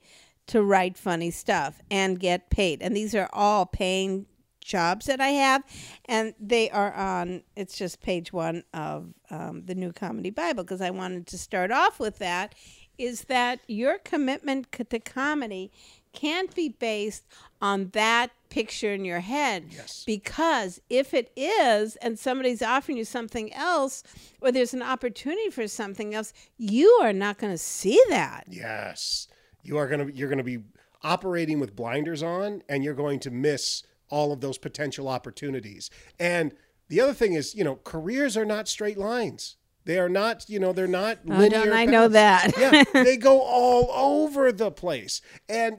to 0.49 0.63
write 0.63 0.97
funny 0.97 1.33
stuff 1.33 1.81
and 1.91 2.21
get 2.21 2.49
paid. 2.51 2.81
And 2.81 2.95
these 2.97 3.15
are 3.15 3.29
all 3.33 3.67
paying 3.67 4.27
jobs 4.67 5.07
that 5.07 5.21
I 5.21 5.29
have. 5.29 5.63
And 6.07 6.35
they 6.39 6.71
are 6.71 6.93
on, 6.93 7.43
it's 7.55 7.77
just 7.77 8.03
page 8.03 8.33
one 8.33 8.65
of 8.75 9.15
um, 9.31 9.63
the 9.65 9.75
New 9.75 9.93
Comedy 9.93 10.31
Bible 10.31 10.65
because 10.65 10.81
I 10.81 10.91
wanted 10.91 11.27
to 11.29 11.39
start 11.39 11.71
off 11.71 11.99
with 11.99 12.19
that. 12.19 12.55
Is 12.99 13.25
that 13.25 13.61
your 13.67 13.99
commitment 13.99 14.73
to 14.73 14.99
comedy 14.99 15.71
can't 16.17 16.55
be 16.55 16.71
based 16.71 17.27
on 17.61 17.91
that 17.93 18.31
picture 18.49 18.93
in 18.93 19.05
your 19.05 19.21
head. 19.21 19.67
Yes. 19.71 20.03
Because 20.07 20.81
if 20.89 21.13
it 21.13 21.31
is, 21.37 21.97
and 21.97 22.19
somebody's 22.19 22.63
offering 22.63 22.97
you 22.97 23.05
something 23.05 23.53
else, 23.53 24.03
or 24.41 24.51
there's 24.51 24.73
an 24.73 24.83
opportunity 24.83 25.51
for 25.51 25.69
something 25.69 26.15
else, 26.15 26.33
you 26.57 26.89
are 27.03 27.13
not 27.13 27.39
going 27.39 27.53
to 27.53 27.59
see 27.59 28.01
that. 28.09 28.45
Yes. 28.49 29.29
You 29.63 29.77
are 29.77 29.87
going 29.87 30.07
to 30.07 30.17
you're 30.17 30.29
going 30.29 30.39
to 30.39 30.45
be 30.45 30.61
operating 31.03 31.61
with 31.61 31.77
blinders 31.77 32.23
on 32.23 32.63
and 32.69 32.83
you're 32.83 32.95
going 32.95 33.21
to 33.21 33.31
miss 33.31 33.83
all 34.11 34.33
of 34.33 34.41
those 34.41 34.59
potential 34.59 35.09
opportunities. 35.09 35.91
And 36.19 36.53
the 36.89 37.01
other 37.01 37.15
thing 37.15 37.33
is, 37.35 37.55
you 37.55 37.65
know, 37.65 37.77
careers 37.85 38.37
are 38.37 38.45
not 38.45 38.69
straight 38.69 38.99
lines. 38.99 39.57
They 39.85 40.01
are 40.01 40.09
not, 40.09 40.51
you 40.51 40.59
know, 40.59 40.73
they're 40.73 40.89
not 40.89 41.19
Oh, 41.31 41.37
linear. 41.37 41.65
don't 41.65 41.73
I 41.73 41.85
know 41.85 42.09
that? 42.09 42.53
yeah, 42.59 42.83
they 42.93 43.17
go 43.17 43.41
all 43.41 43.89
over 43.93 44.51
the 44.51 44.73
place. 44.73 45.21
And 45.49 45.79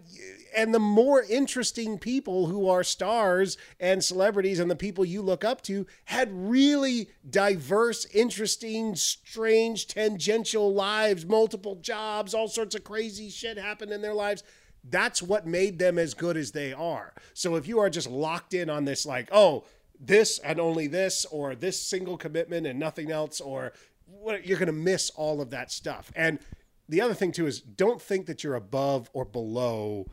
and 0.55 0.74
the 0.74 0.79
more 0.79 1.24
interesting 1.29 2.00
people 2.00 2.48
who 2.48 2.69
are 2.69 2.86
stars 2.86 3.57
and 3.81 4.01
celebrities 4.01 4.60
and 4.60 4.72
the 4.72 4.77
people 4.77 5.03
you 5.03 5.22
look 5.22 5.43
up 5.43 5.62
to 5.63 5.86
had 6.05 6.29
really 6.31 7.10
diverse, 7.29 8.05
interesting, 8.13 8.96
strange, 8.96 9.88
tangential 9.88 10.74
lives, 10.74 11.25
multiple 11.25 11.75
jobs, 11.75 12.34
all 12.34 12.48
sorts 12.48 12.75
of 12.75 12.86
crazy 12.86 13.29
shit 13.29 13.57
happened 13.57 13.91
in 13.91 14.01
their 14.01 14.13
lives. 14.13 14.41
That's 14.89 15.22
what 15.22 15.46
made 15.46 15.79
them 15.79 15.98
as 15.98 16.13
good 16.13 16.38
as 16.38 16.51
they 16.51 16.74
are. 16.74 17.13
So 17.34 17.56
if 17.56 17.67
you 17.67 17.79
are 17.79 17.89
just 17.89 18.10
locked 18.10 18.53
in 18.53 18.70
on 18.70 18.86
this 18.86 19.06
like, 19.06 19.29
oh, 19.32 19.65
this 20.00 20.39
and 20.39 20.60
only 20.60 20.88
this 20.88 21.25
or 21.25 21.56
this 21.56 21.82
single 21.82 22.17
commitment 22.17 22.67
and 22.67 22.79
nothing 22.79 23.12
else 23.12 23.41
or 23.41 23.74
what 24.06 24.46
you're 24.46 24.60
going 24.60 24.67
to 24.67 24.74
miss 24.74 25.10
all 25.12 25.41
of 25.41 25.50
that 25.50 25.72
stuff. 25.72 26.12
And 26.15 26.39
the 26.88 27.01
other 27.01 27.13
thing 27.13 27.32
too 27.32 27.48
is 27.48 27.60
don't 27.60 28.01
think 28.01 28.25
that 28.27 28.44
you're 28.44 28.56
above 28.56 29.10
or 29.13 29.25
below 29.25 30.08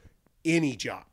any 0.45 0.77
job, 0.77 1.05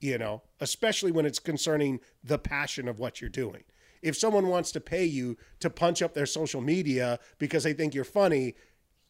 you 0.00 0.18
know, 0.18 0.42
especially 0.60 1.12
when 1.12 1.26
it's 1.26 1.38
concerning 1.38 2.00
the 2.22 2.38
passion 2.38 2.88
of 2.88 2.98
what 2.98 3.20
you're 3.20 3.30
doing. 3.30 3.64
If 4.02 4.16
someone 4.16 4.46
wants 4.46 4.72
to 4.72 4.80
pay 4.80 5.04
you 5.04 5.36
to 5.58 5.68
punch 5.68 6.00
up 6.00 6.14
their 6.14 6.26
social 6.26 6.60
media 6.60 7.18
because 7.38 7.64
they 7.64 7.74
think 7.74 7.94
you're 7.94 8.04
funny, 8.04 8.54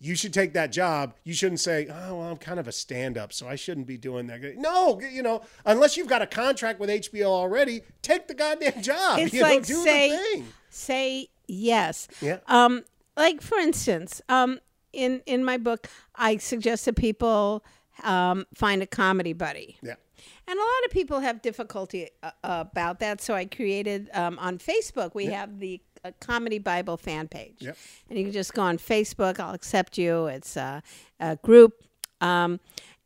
you 0.01 0.17
should 0.17 0.33
take 0.33 0.55
that 0.55 0.73
job. 0.73 1.15
You 1.25 1.35
shouldn't 1.35 1.61
say, 1.61 1.87
"Oh, 1.89 2.17
well, 2.17 2.31
I'm 2.31 2.39
kind 2.39 2.59
of 2.59 2.67
a 2.67 2.73
stand-up, 2.73 3.33
so 3.33 3.47
I 3.47 3.55
shouldn't 3.55 3.87
be 3.87 3.99
doing 3.99 4.27
that." 4.29 4.41
No, 4.57 5.01
you 5.01 5.23
know, 5.23 5.43
unless 5.67 5.97
you've 5.97 6.09
got 6.09 6.23
a 6.23 6.27
contract 6.27 6.81
with 6.81 6.89
HBO 6.89 7.27
already, 7.27 7.83
take 8.03 8.27
the 8.27 8.35
goddamn 8.35 8.83
job. 8.83 9.19
It's 9.19 9.35
you 9.35 9.43
like 9.43 9.61
know, 9.61 9.65
do 9.65 9.85
say 9.85 10.11
the 10.11 10.17
thing. 10.17 10.49
say 10.71 11.29
yes. 11.47 12.09
Yeah. 12.23 12.39
Um, 12.47 12.85
like 13.17 13.43
for 13.43 13.59
instance, 13.59 14.23
um, 14.29 14.59
in 14.93 15.23
in 15.27 15.45
my 15.45 15.59
book, 15.59 15.89
I 16.15 16.39
suggest 16.39 16.87
that 16.87 16.97
people 16.97 17.63
um, 18.03 18.47
find 18.55 18.83
a 18.83 18.87
comedy 18.87 19.35
buddy. 19.35 19.77
Yeah. 19.83 19.95
And 20.47 20.59
a 20.59 20.63
lot 20.63 20.85
of 20.87 20.91
people 20.91 21.21
have 21.21 21.43
difficulty 21.43 22.09
uh, 22.23 22.31
about 22.43 22.99
that. 23.01 23.21
So 23.21 23.35
I 23.35 23.45
created 23.45 24.11
um, 24.13 24.39
on 24.39 24.59
Facebook, 24.59 25.15
we 25.15 25.27
have 25.27 25.61
the 25.61 25.81
uh, 26.05 26.11
Comedy 26.21 26.59
Bible 26.59 26.97
fan 26.97 27.29
page. 27.29 27.57
Yep. 27.59 27.77
And 28.09 28.19
you 28.19 28.25
can 28.25 28.33
just 28.33 28.55
go 28.55 28.63
on 28.63 28.79
Facebook. 28.79 29.39
I'll 29.41 29.55
accept 29.55 29.99
you. 29.99 30.27
It's 30.27 30.57
a, 30.57 30.83
a 31.19 31.37
group. 31.37 31.83
Um, 32.21 32.61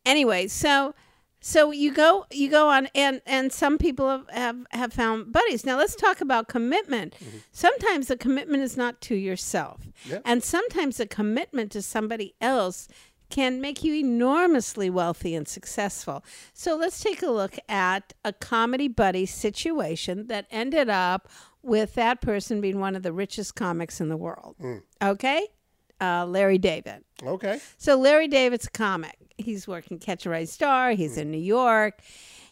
anyway, 0.05 0.47
so 0.47 0.93
so 1.39 1.71
you 1.71 1.93
go 1.93 2.25
you 2.31 2.49
go 2.49 2.69
on 2.69 2.87
and 2.95 3.21
and 3.27 3.53
some 3.53 3.77
people 3.77 4.09
have, 4.09 4.27
have 4.29 4.57
have 4.71 4.93
found 4.93 5.31
buddies 5.31 5.63
now 5.63 5.77
let's 5.77 5.95
talk 5.95 6.19
about 6.19 6.47
commitment 6.47 7.13
sometimes 7.51 8.07
the 8.07 8.17
commitment 8.17 8.63
is 8.63 8.75
not 8.75 8.99
to 8.99 9.13
yourself 9.13 9.81
Yeah. 10.09 10.21
and 10.25 10.41
sometimes 10.43 10.99
a 10.99 11.05
commitment 11.05 11.71
to 11.73 11.83
somebody 11.83 12.33
else 12.41 12.87
can 13.29 13.61
make 13.61 13.83
you 13.83 13.93
enormously 13.93 14.89
wealthy 14.89 15.35
and 15.35 15.47
successful 15.47 16.23
so 16.53 16.75
let's 16.75 16.99
take 16.99 17.21
a 17.21 17.29
look 17.29 17.57
at 17.69 18.13
a 18.23 18.33
comedy 18.33 18.87
buddy 18.87 19.27
situation 19.27 20.25
that 20.25 20.47
ended 20.49 20.89
up 20.89 21.29
with 21.65 21.95
that 21.95 22.21
person 22.21 22.61
being 22.61 22.79
one 22.79 22.95
of 22.95 23.03
the 23.03 23.11
richest 23.11 23.55
comics 23.55 23.99
in 23.99 24.07
the 24.09 24.17
world 24.17 24.55
okay 25.01 25.47
uh, 25.99 26.25
larry 26.25 26.57
david 26.57 27.03
Okay. 27.23 27.59
so 27.77 27.95
Larry 27.97 28.27
David's 28.27 28.65
a 28.67 28.71
comic. 28.71 29.15
He's 29.37 29.67
working 29.69 29.99
Catch 29.99 30.25
a 30.25 30.29
Rising 30.29 30.51
Star. 30.51 30.91
He's 30.91 31.17
in 31.17 31.31
New 31.31 31.37
York. 31.37 32.01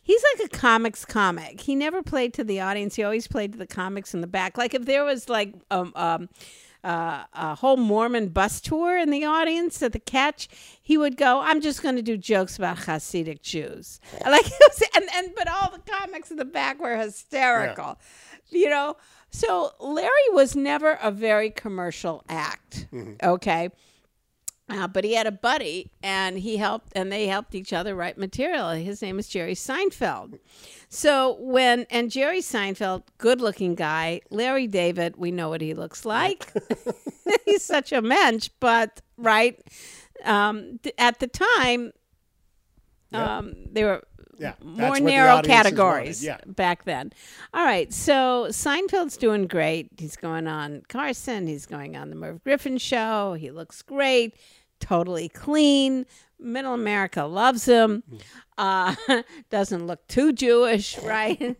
He's 0.02 0.24
like 0.38 0.48
a 0.48 0.58
comics 0.58 1.04
comic. 1.04 1.60
He 1.60 1.76
never 1.76 2.02
played 2.02 2.34
to 2.36 2.46
the 2.46 2.62
audience. 2.62 2.96
He 2.96 3.04
always 3.04 3.28
played 3.28 3.52
to 3.52 3.58
the 3.58 3.68
comics 3.68 4.14
in 4.14 4.22
the 4.22 4.28
back. 4.28 4.58
Like 4.58 4.74
if 4.74 4.86
there 4.86 5.04
was 5.04 5.28
like 5.28 5.54
um, 5.70 5.92
um 5.98 6.30
uh, 6.84 7.24
a 7.34 7.56
whole 7.56 7.78
Mormon 7.78 8.30
bus 8.30 8.60
tour 8.62 8.98
in 8.98 9.10
the 9.10 9.24
audience 9.26 9.82
at 9.82 9.94
the 9.94 10.00
Catch, 10.00 10.50
he 10.82 10.98
would 10.98 11.16
go. 11.18 11.40
I'm 11.40 11.62
just 11.62 11.82
going 11.82 11.96
to 11.96 12.02
do 12.02 12.18
jokes 12.18 12.58
about 12.58 12.78
Hasidic 12.78 13.42
Jews. 13.42 14.00
Like 14.26 14.46
it 14.46 14.54
was, 14.60 14.84
and 14.96 15.06
and 15.16 15.34
but 15.36 15.48
all 15.48 15.72
the 15.72 15.80
comics 15.92 16.32
in 16.32 16.38
the 16.38 16.46
back 16.46 16.80
were 16.82 16.98
hysterical. 16.98 18.00
You 18.50 18.70
know. 18.70 18.98
So 19.30 19.72
Larry 19.80 20.10
was 20.32 20.56
never 20.56 21.00
a 21.02 21.10
very 21.10 21.50
commercial 21.50 22.24
act. 22.30 22.88
Okay. 23.24 23.70
Uh, 24.74 24.88
but 24.88 25.04
he 25.04 25.14
had 25.14 25.28
a 25.28 25.32
buddy, 25.32 25.92
and 26.02 26.40
he 26.40 26.58
helped, 26.58 26.88
and 26.96 27.12
they 27.12 27.28
helped 27.28 27.54
each 27.54 27.72
other 27.74 27.94
write 27.96 28.18
material. 28.18 28.70
His 28.72 29.02
name 29.04 29.20
is 29.20 29.28
Jerry 29.28 29.54
Seinfeld. 29.54 30.40
So 30.90 31.38
when 31.40 31.86
and 31.92 32.10
Jerry 32.10 32.40
Seinfeld, 32.40 33.04
good-looking 33.20 33.76
guy, 33.76 34.22
Larry 34.32 34.66
David, 34.68 35.16
we 35.18 35.30
know 35.32 35.50
what 35.50 35.62
he 35.62 35.74
looks 35.74 36.06
like. 36.06 36.52
He's 37.46 37.64
such 37.64 37.92
a 37.92 38.02
mensch, 38.02 38.50
but 38.60 39.02
right 39.18 39.60
um, 40.26 40.80
th- 40.82 40.96
at 40.98 41.20
the 41.20 41.28
time, 41.28 41.92
um, 43.12 43.54
they 43.72 43.84
were 43.84 44.02
Yeah. 44.40 44.54
More 44.64 45.00
narrow 45.00 45.42
categories. 45.42 46.24
Yeah. 46.24 46.38
back 46.48 46.86
then. 46.86 47.12
All 47.54 47.64
right, 47.64 47.94
so 47.94 48.48
Seinfeld's 48.50 49.18
doing 49.18 49.46
great. 49.48 49.90
He's 49.98 50.16
going 50.16 50.48
on 50.48 50.84
Carson. 50.90 51.48
He's 51.48 51.66
going 51.66 51.96
on 51.96 52.10
the 52.10 52.16
Merv 52.16 52.44
Griffin 52.44 52.78
show. 52.78 53.34
He 53.34 53.52
looks 53.52 53.82
great, 53.82 54.36
totally 54.84 55.30
clean. 55.30 56.06
Middle 56.40 56.74
America 56.74 57.24
loves 57.24 57.66
him. 57.66 58.04
Uh, 58.58 58.96
doesn't 59.50 59.88
look 59.88 60.06
too 60.08 60.34
Jewish, 60.34 60.98
right? 61.04 61.56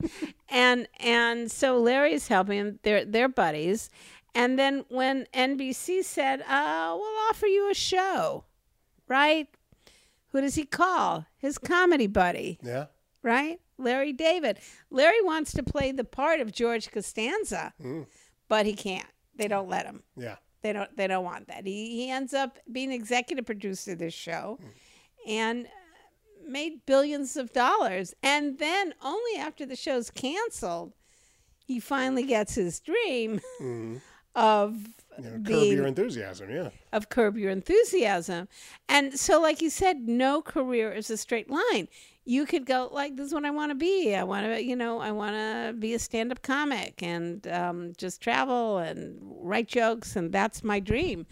and 0.50 0.88
and 1.00 1.52
so 1.52 1.80
Larry's 1.80 2.28
helping 2.28 2.58
him. 2.60 2.80
They're 2.84 3.06
they're 3.06 3.30
buddies. 3.30 3.90
And 4.36 4.58
then 4.58 4.84
when 4.90 5.28
NBC 5.34 6.04
said, 6.04 6.42
uh, 6.42 6.96
"We'll 7.00 7.18
offer 7.30 7.46
you 7.48 7.70
a 7.72 7.74
show," 7.74 8.44
right? 9.08 9.48
who 10.32 10.42
does 10.42 10.56
he 10.56 10.66
call? 10.66 11.28
His 11.38 11.60
comedy 11.60 12.08
buddy, 12.08 12.58
Yeah. 12.64 12.86
right? 13.22 13.60
Larry 13.78 14.12
David. 14.14 14.58
Larry 14.90 15.22
wants 15.22 15.52
to 15.54 15.62
play 15.62 15.92
the 15.92 16.04
part 16.04 16.40
of 16.40 16.52
George 16.52 16.90
Costanza, 16.90 17.72
but 18.50 18.66
he 18.66 18.74
can't. 18.74 19.06
They 19.36 19.48
don't 19.48 19.70
let 19.70 19.86
him. 19.86 20.02
Yeah. 20.18 20.38
They 20.64 20.74
don't. 20.74 20.96
They 20.96 21.08
don't 21.08 21.26
want 21.26 21.48
that. 21.48 21.66
He 21.68 21.98
he 21.98 22.10
ends 22.10 22.34
up 22.34 22.58
being 22.72 22.92
executive 22.92 23.46
producer 23.46 23.92
of 23.92 24.00
this 24.00 24.14
show, 24.14 24.60
and 25.28 25.66
uh, 25.66 25.70
made 26.48 26.86
billions 26.86 27.38
of 27.38 27.54
dollars. 27.54 28.14
And 28.24 28.58
then 28.58 28.94
only 29.04 29.38
after 29.40 29.66
the 29.66 29.76
show's 29.76 30.10
canceled, 30.10 30.94
he 31.66 31.80
finally 31.80 32.24
gets 32.24 32.56
his 32.56 32.80
dream 32.80 33.42
of 34.36 34.88
You 35.18 35.24
know, 35.24 35.32
curb 35.32 35.44
being 35.44 35.74
your 35.78 35.86
enthusiasm. 35.88 36.50
Yeah. 36.50 36.70
of 36.92 37.10
curb 37.10 37.38
your 37.38 37.52
enthusiasm. 37.52 38.48
And 38.88 39.20
so, 39.20 39.42
like 39.42 39.62
you 39.62 39.70
said, 39.70 40.08
no 40.08 40.42
career 40.42 40.92
is 40.92 41.10
a 41.10 41.18
straight 41.18 41.50
line. 41.50 41.88
You 42.26 42.46
could 42.46 42.66
go 42.66 42.90
like, 42.92 43.18
"This 43.18 43.28
is 43.28 43.34
what 43.34 43.46
I 43.46 43.52
want 43.52 43.72
to 43.72 43.76
be. 43.76 44.16
I 44.16 44.24
want 44.24 44.46
to, 44.46 44.64
you 44.64 44.76
know, 44.76 45.00
I 45.00 45.12
want 45.12 45.36
to 45.36 45.74
be 45.78 45.94
a 45.94 46.00
stand-up 46.00 46.42
comic 46.42 47.04
and 47.04 47.46
um, 47.48 47.94
just 47.98 48.22
travel 48.22 48.78
and 48.78 49.18
write 49.22 49.68
jokes, 49.68 50.16
and 50.16 50.32
that's 50.32 50.64
my 50.64 50.80
dream." 50.80 51.26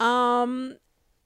Um, 0.00 0.76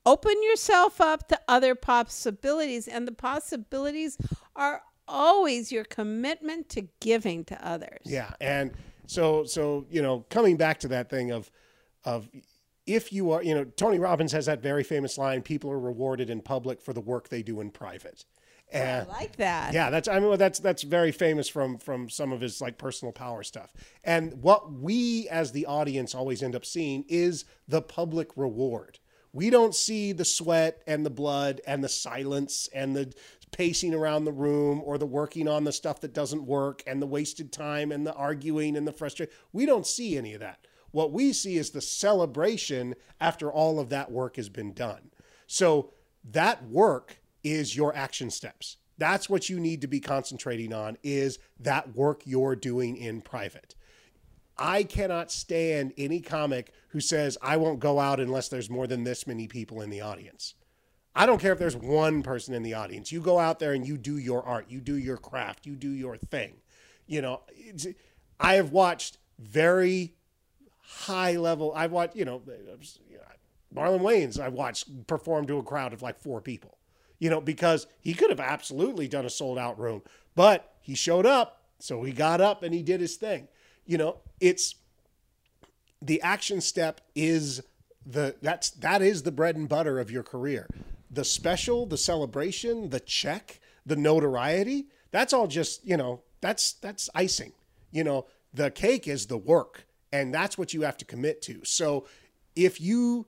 open 0.04 0.35
yourself 0.42 1.00
up 1.00 1.28
to 1.28 1.40
other 1.49 1.75
possibilities, 1.75 2.88
and 2.88 3.08
the 3.08 3.12
possibilities 3.12 4.18
are 4.54 4.82
always 5.08 5.73
your 5.73 5.85
commitment 5.85 6.68
to 6.70 6.82
giving 7.00 7.44
to 7.44 7.66
others. 7.66 8.00
Yeah, 8.04 8.32
and 8.40 8.73
so 9.06 9.44
so 9.44 9.87
you 9.90 10.02
know, 10.02 10.26
coming 10.30 10.56
back 10.56 10.80
to 10.80 10.88
that 10.88 11.08
thing 11.08 11.30
of 11.30 11.50
of 12.04 12.28
if 12.87 13.12
you 13.12 13.32
are, 13.32 13.42
you 13.42 13.54
know, 13.54 13.64
Tony 13.64 13.99
Robbins 13.99 14.32
has 14.32 14.46
that 14.46 14.62
very 14.62 14.85
famous 14.85 15.18
line: 15.18 15.42
"People 15.42 15.70
are 15.70 15.80
rewarded 15.80 16.30
in 16.30 16.40
public 16.40 16.80
for 16.80 16.92
the 16.92 17.00
work 17.00 17.28
they 17.28 17.42
do 17.42 17.61
in 17.61 17.70
private." 17.70 18.25
I 18.75 19.02
like 19.04 19.37
that. 19.37 19.73
yeah, 19.73 19.90
that's 19.90 20.08
I 20.08 20.18
mean 20.18 20.37
that's 20.38 20.58
that's 20.58 20.82
very 20.82 21.12
famous 21.12 21.49
from 21.49 21.78
from 21.78 22.08
some 22.08 22.32
of 22.32 22.40
his 22.40 22.61
like 22.61 22.78
personal 22.78 23.12
power 23.12 23.42
stuff. 23.42 23.73
And 24.04 24.42
what 24.42 24.73
we 24.73 25.28
as 25.28 25.52
the 25.52 25.66
audience 25.66 26.14
always 26.14 26.42
end 26.42 26.56
up 26.56 26.64
seeing 26.64 27.04
is 27.08 27.44
the 27.68 27.82
public 27.82 28.37
reward. 28.37 28.99
We 29.32 29.50
don't 29.50 29.75
see 29.75 30.12
the 30.12 30.25
sweat 30.25 30.82
and 30.87 31.04
the 31.04 31.11
blood 31.11 31.61
and 31.66 31.85
the 31.85 31.88
silence 31.88 32.68
and 32.75 32.96
the 32.96 33.12
pacing 33.52 33.94
around 33.94 34.25
the 34.25 34.32
room 34.32 34.82
or 34.85 34.99
the 34.99 35.06
working 35.06 35.46
on 35.46 35.64
the 35.64 35.73
stuff 35.73 36.00
that 36.00 36.14
doesn't 36.14 36.46
work 36.46 36.82
and 36.87 37.00
the 37.00 37.06
wasted 37.06 37.52
time 37.52 37.92
and 37.92 38.06
the 38.06 38.14
arguing 38.14 38.76
and 38.76 38.87
the 38.87 38.92
frustration. 38.92 39.32
We 39.52 39.66
don't 39.66 39.87
see 39.87 40.16
any 40.16 40.35
of 40.35 40.40
that. 40.40 40.66
What 40.90 41.12
we 41.12 41.32
see 41.32 41.56
is 41.56 41.70
the 41.70 41.80
celebration 41.80 42.94
after 43.20 43.52
all 43.52 43.78
of 43.78 43.90
that 43.90 44.11
work 44.11 44.37
has 44.37 44.49
been 44.49 44.73
done. 44.73 45.11
So 45.46 45.92
that 46.30 46.66
work 46.68 47.18
is 47.47 47.76
your 47.76 47.95
action 47.95 48.29
steps. 48.29 48.76
That's 48.99 49.31
what 49.31 49.49
you 49.49 49.61
need 49.61 49.83
to 49.83 49.87
be 49.87 50.00
concentrating 50.00 50.73
on 50.73 50.97
is 51.03 51.38
that 51.61 51.95
work 51.95 52.23
you're 52.25 52.57
doing 52.57 52.97
in 52.97 53.21
private. 53.21 53.76
I 54.59 54.83
cannot 54.83 55.31
stand 55.31 55.93
any 55.97 56.21
comic 56.21 56.73
who 56.88 57.00
says 57.00 57.38
I 57.43 57.57
won't 57.59 57.79
go 57.79 58.00
out 58.00 58.21
unless 58.21 58.49
there's 58.49 58.71
more 58.71 58.87
than 58.87 59.05
this 59.05 59.26
many 59.26 59.47
people 59.47 59.81
in 59.81 59.91
the 59.91 60.00
audience. 60.00 60.55
I 61.15 61.25
don't 61.25 61.41
care 61.41 61.53
if 61.53 61.59
there's 61.59 61.76
one 61.76 62.23
person 62.23 62.53
in 62.53 62.62
the 62.62 62.75
audience. 62.75 63.12
You 63.12 63.21
go 63.21 63.38
out 63.38 63.59
there 63.59 63.75
and 63.75 63.87
you 63.87 63.97
do 63.97 64.19
your 64.19 64.43
art, 64.43 64.67
you 64.69 64.81
do 64.81 64.97
your 64.97 65.17
craft, 65.17 65.67
you 65.67 65.76
do 65.76 65.91
your 65.91 66.17
thing. 66.17 66.55
You 67.07 67.23
know, 67.23 67.43
I 68.41 68.55
have 68.55 68.73
watched 68.73 69.19
very 69.38 70.15
high 70.81 71.37
level. 71.37 71.73
I've 71.76 71.93
watched, 71.93 72.17
you 72.17 72.25
know, 72.25 72.43
Marlon 73.75 74.00
Wayans. 74.00 74.41
I've 74.41 74.55
watched 74.55 75.07
perform 75.07 75.47
to 75.47 75.59
a 75.59 75.62
crowd 75.62 75.93
of 75.93 76.03
like 76.03 76.19
four 76.19 76.41
people. 76.41 76.75
You 77.18 77.30
know, 77.30 77.40
because 77.40 77.87
he 78.00 78.14
could 78.14 78.30
have 78.30 78.40
absolutely 78.40 79.08
done 79.08 79.25
a 79.25 79.30
sold 79.30 79.59
out 79.59 79.79
room, 79.79 80.02
but 80.35 80.74
he 80.81 80.94
showed 80.94 81.26
up, 81.26 81.62
so 81.79 82.02
he 82.02 82.12
got 82.12 82.40
up 82.40 82.62
and 82.62 82.74
he 82.74 82.83
did 82.83 83.00
his 83.00 83.16
thing. 83.16 83.48
You 83.87 83.98
know, 83.98 84.18
it's 84.40 84.74
the 86.02 86.20
action 86.22 86.61
step 86.61 87.00
is 87.14 87.62
the 88.05 88.37
that's 88.42 88.70
that 88.70 89.02
is 89.02 89.22
the 89.22 89.33
bread 89.33 89.57
and 89.57 89.68
butter 89.68 89.98
of 89.98 90.11
your 90.11 90.22
career. 90.22 90.68
The 91.11 91.24
special, 91.24 91.87
the 91.87 91.96
celebration, 91.96 92.90
the 92.90 93.00
check, 93.00 93.61
the 93.85 93.96
notoriety, 93.96 94.87
that's 95.11 95.33
all 95.33 95.46
just, 95.46 95.85
you 95.87 95.96
know, 95.96 96.22
that's 96.40 96.74
that's 96.74 97.09
icing. 97.14 97.52
You 97.90 98.05
know, 98.05 98.26
the 98.52 98.70
cake 98.70 99.09
is 99.09 99.26
the 99.26 99.38
work 99.38 99.87
and 100.12 100.33
that's 100.33 100.59
what 100.59 100.74
you 100.74 100.83
have 100.83 100.96
to 100.98 101.05
commit 101.05 101.42
to. 101.42 101.64
So 101.64 102.07
if 102.55 102.81
you 102.81 103.26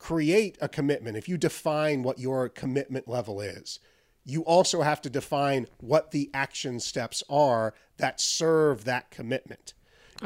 create 0.00 0.56
a 0.60 0.68
commitment, 0.68 1.16
if 1.16 1.28
you 1.28 1.36
define 1.38 2.02
what 2.02 2.18
your 2.18 2.48
commitment 2.48 3.06
level 3.06 3.40
is, 3.40 3.78
you 4.24 4.42
also 4.42 4.80
have 4.80 5.00
to 5.02 5.10
define 5.10 5.66
what 5.78 6.10
the 6.10 6.30
action 6.34 6.80
steps 6.80 7.22
are 7.28 7.74
that 7.98 8.20
serve 8.20 8.84
that 8.84 9.10
commitment. 9.10 9.74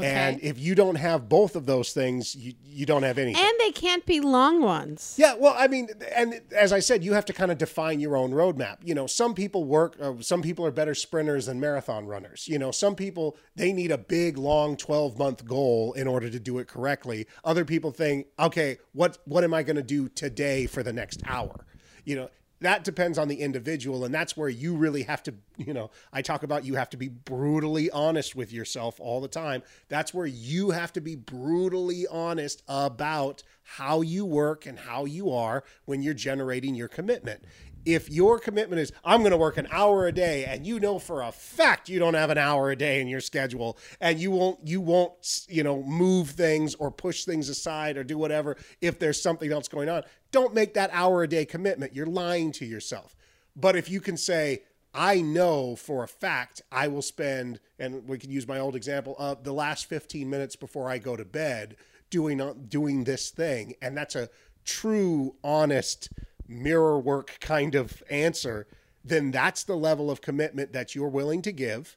And 0.02 0.40
if 0.42 0.58
you 0.58 0.74
don't 0.74 0.96
have 0.96 1.28
both 1.28 1.54
of 1.54 1.66
those 1.66 1.92
things, 1.92 2.34
you, 2.34 2.54
you 2.64 2.84
don't 2.84 3.04
have 3.04 3.16
anything. 3.18 3.42
And 3.42 3.54
they 3.60 3.70
can't 3.70 4.04
be 4.04 4.20
long 4.20 4.60
ones. 4.60 5.14
Yeah, 5.16 5.34
well, 5.38 5.54
I 5.56 5.68
mean, 5.68 5.88
and 6.14 6.40
as 6.54 6.72
I 6.72 6.80
said, 6.80 7.04
you 7.04 7.12
have 7.12 7.24
to 7.26 7.32
kind 7.32 7.52
of 7.52 7.58
define 7.58 8.00
your 8.00 8.16
own 8.16 8.32
roadmap. 8.32 8.78
You 8.82 8.94
know, 8.94 9.06
some 9.06 9.34
people 9.34 9.64
work, 9.64 9.96
uh, 10.00 10.14
some 10.20 10.42
people 10.42 10.66
are 10.66 10.72
better 10.72 10.94
sprinters 10.94 11.46
than 11.46 11.60
marathon 11.60 12.06
runners. 12.06 12.48
You 12.48 12.58
know, 12.58 12.70
some 12.70 12.96
people, 12.96 13.36
they 13.54 13.72
need 13.72 13.92
a 13.92 13.98
big, 13.98 14.36
long 14.36 14.76
12 14.76 15.18
month 15.18 15.44
goal 15.44 15.92
in 15.92 16.08
order 16.08 16.28
to 16.28 16.40
do 16.40 16.58
it 16.58 16.66
correctly. 16.66 17.26
Other 17.44 17.64
people 17.64 17.92
think, 17.92 18.26
okay, 18.38 18.78
what, 18.92 19.18
what 19.26 19.44
am 19.44 19.54
I 19.54 19.62
going 19.62 19.76
to 19.76 19.82
do 19.82 20.08
today 20.08 20.66
for 20.66 20.82
the 20.82 20.92
next 20.92 21.22
hour? 21.26 21.66
You 22.04 22.16
know, 22.16 22.30
that 22.60 22.84
depends 22.84 23.18
on 23.18 23.28
the 23.28 23.40
individual. 23.40 24.04
And 24.04 24.14
that's 24.14 24.36
where 24.36 24.48
you 24.48 24.74
really 24.74 25.02
have 25.02 25.22
to, 25.24 25.34
you 25.56 25.74
know, 25.74 25.90
I 26.12 26.22
talk 26.22 26.42
about 26.42 26.64
you 26.64 26.74
have 26.76 26.90
to 26.90 26.96
be 26.96 27.08
brutally 27.08 27.90
honest 27.90 28.34
with 28.34 28.52
yourself 28.52 29.00
all 29.00 29.20
the 29.20 29.28
time. 29.28 29.62
That's 29.88 30.14
where 30.14 30.26
you 30.26 30.70
have 30.70 30.92
to 30.94 31.00
be 31.00 31.16
brutally 31.16 32.06
honest 32.06 32.62
about 32.68 33.42
how 33.64 34.02
you 34.02 34.24
work 34.24 34.66
and 34.66 34.78
how 34.78 35.04
you 35.04 35.30
are 35.30 35.64
when 35.84 36.02
you're 36.02 36.14
generating 36.14 36.74
your 36.74 36.88
commitment. 36.88 37.44
If 37.84 38.10
your 38.10 38.38
commitment 38.38 38.80
is, 38.80 38.92
I'm 39.04 39.20
going 39.20 39.32
to 39.32 39.36
work 39.36 39.58
an 39.58 39.68
hour 39.70 40.06
a 40.06 40.12
day, 40.12 40.44
and 40.44 40.66
you 40.66 40.80
know 40.80 40.98
for 40.98 41.22
a 41.22 41.32
fact 41.32 41.88
you 41.88 41.98
don't 41.98 42.14
have 42.14 42.30
an 42.30 42.38
hour 42.38 42.70
a 42.70 42.76
day 42.76 43.00
in 43.00 43.08
your 43.08 43.20
schedule, 43.20 43.78
and 44.00 44.18
you 44.18 44.30
won't, 44.30 44.58
you 44.64 44.80
won't, 44.80 45.46
you 45.48 45.62
know, 45.62 45.82
move 45.82 46.30
things 46.30 46.74
or 46.76 46.90
push 46.90 47.24
things 47.24 47.48
aside 47.48 47.96
or 47.96 48.04
do 48.04 48.16
whatever 48.16 48.56
if 48.80 48.98
there's 48.98 49.20
something 49.20 49.52
else 49.52 49.68
going 49.68 49.88
on, 49.88 50.02
don't 50.30 50.54
make 50.54 50.74
that 50.74 50.90
hour 50.92 51.22
a 51.22 51.28
day 51.28 51.44
commitment. 51.44 51.94
You're 51.94 52.06
lying 52.06 52.52
to 52.52 52.64
yourself. 52.64 53.14
But 53.56 53.76
if 53.76 53.90
you 53.90 54.00
can 54.00 54.16
say, 54.16 54.62
I 54.94 55.20
know 55.20 55.76
for 55.76 56.04
a 56.04 56.08
fact 56.08 56.62
I 56.70 56.88
will 56.88 57.02
spend, 57.02 57.60
and 57.78 58.08
we 58.08 58.18
can 58.18 58.30
use 58.30 58.46
my 58.46 58.58
old 58.58 58.76
example 58.76 59.16
of 59.18 59.44
the 59.44 59.52
last 59.52 59.86
15 59.86 60.30
minutes 60.30 60.56
before 60.56 60.88
I 60.88 60.98
go 60.98 61.16
to 61.16 61.24
bed 61.24 61.76
doing 62.10 62.40
doing 62.68 63.04
this 63.04 63.30
thing, 63.30 63.74
and 63.82 63.96
that's 63.96 64.14
a 64.14 64.28
true, 64.64 65.34
honest 65.42 66.08
mirror 66.48 66.98
work 66.98 67.38
kind 67.40 67.74
of 67.74 68.02
answer. 68.10 68.66
Then 69.04 69.30
that's 69.30 69.64
the 69.64 69.76
level 69.76 70.10
of 70.10 70.20
commitment 70.20 70.72
that 70.72 70.94
you're 70.94 71.08
willing 71.08 71.42
to 71.42 71.52
give, 71.52 71.96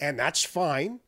and 0.00 0.18
that's 0.18 0.44
fine. 0.44 1.00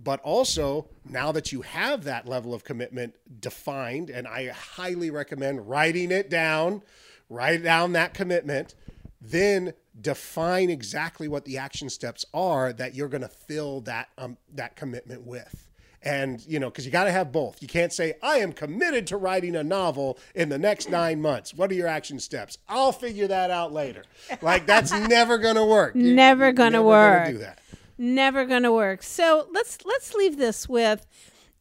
But 0.00 0.20
also, 0.20 0.88
now 1.04 1.32
that 1.32 1.50
you 1.50 1.62
have 1.62 2.04
that 2.04 2.28
level 2.28 2.54
of 2.54 2.62
commitment 2.62 3.16
defined, 3.40 4.10
and 4.10 4.28
I 4.28 4.48
highly 4.48 5.10
recommend 5.10 5.68
writing 5.68 6.12
it 6.12 6.30
down, 6.30 6.82
write 7.28 7.64
down 7.64 7.92
that 7.94 8.14
commitment, 8.14 8.76
then 9.20 9.72
define 10.00 10.70
exactly 10.70 11.26
what 11.26 11.44
the 11.44 11.58
action 11.58 11.90
steps 11.90 12.24
are 12.32 12.72
that 12.72 12.94
you're 12.94 13.08
going 13.08 13.22
to 13.22 13.28
fill 13.28 13.80
that 13.82 14.08
um, 14.16 14.36
that 14.54 14.76
commitment 14.76 15.26
with. 15.26 15.67
And 16.08 16.44
you 16.46 16.58
know, 16.58 16.70
because 16.70 16.86
you 16.86 16.90
got 16.92 17.04
to 17.04 17.12
have 17.12 17.30
both. 17.32 17.60
You 17.60 17.68
can't 17.68 17.92
say 17.92 18.14
I 18.22 18.38
am 18.38 18.52
committed 18.52 19.06
to 19.08 19.16
writing 19.18 19.54
a 19.56 19.62
novel 19.62 20.18
in 20.34 20.48
the 20.48 20.56
next 20.58 20.88
nine 20.88 21.20
months. 21.20 21.52
What 21.52 21.70
are 21.70 21.74
your 21.74 21.86
action 21.88 22.18
steps? 22.18 22.56
I'll 22.68 22.92
figure 22.92 23.26
that 23.26 23.50
out 23.50 23.72
later. 23.72 24.04
Like 24.40 24.66
that's 24.66 24.90
never 24.92 25.36
going 25.38 25.56
to 25.56 25.64
work. 25.66 25.94
You're 25.94 26.14
Never 26.14 26.52
gonna 26.52 26.70
never 26.70 26.84
work. 26.84 27.26
do 27.28 27.38
that. 27.38 27.58
Never 27.98 28.46
going 28.46 28.62
to 28.62 28.72
work. 28.72 29.02
So 29.02 29.48
let's 29.52 29.84
let's 29.84 30.14
leave 30.14 30.38
this 30.38 30.68
with 30.68 31.04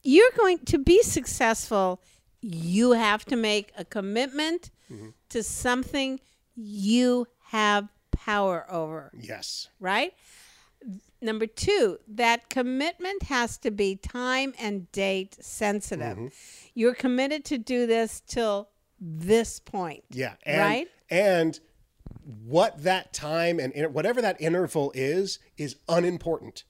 you're 0.03 0.31
going 0.37 0.59
to 0.59 0.77
be 0.77 1.01
successful. 1.03 1.99
You 2.41 2.91
have 2.93 3.25
to 3.25 3.35
make 3.35 3.71
a 3.77 3.83
commitment 3.83 4.71
Mm-hmm. 4.89 5.09
to 5.31 5.43
something 5.43 6.21
you 6.55 7.27
have 7.49 7.89
power 8.11 8.65
over, 8.69 9.11
Yes. 9.19 9.67
right? 9.81 10.13
Number 11.21 11.47
two, 11.47 11.97
that 12.07 12.49
commitment 12.49 13.23
has 13.23 13.57
to 13.59 13.71
be 13.71 13.95
time 13.95 14.53
and 14.59 14.91
date 14.91 15.37
sensitive. 15.43 16.17
Mm-hmm. 16.17 16.27
You're 16.75 16.93
committed 16.93 17.43
to 17.45 17.57
do 17.57 17.87
this 17.87 18.21
till 18.27 18.69
this 18.99 19.59
point. 19.59 20.03
Yeah. 20.11 20.33
And, 20.43 20.61
Right? 20.61 20.87
And 21.09 21.59
what 22.45 22.83
that 22.83 23.13
time 23.13 23.59
and 23.59 23.73
whatever 23.93 24.21
that 24.21 24.39
interval 24.39 24.91
is, 24.93 25.39
is 25.57 25.77
unimportant. 25.89 26.63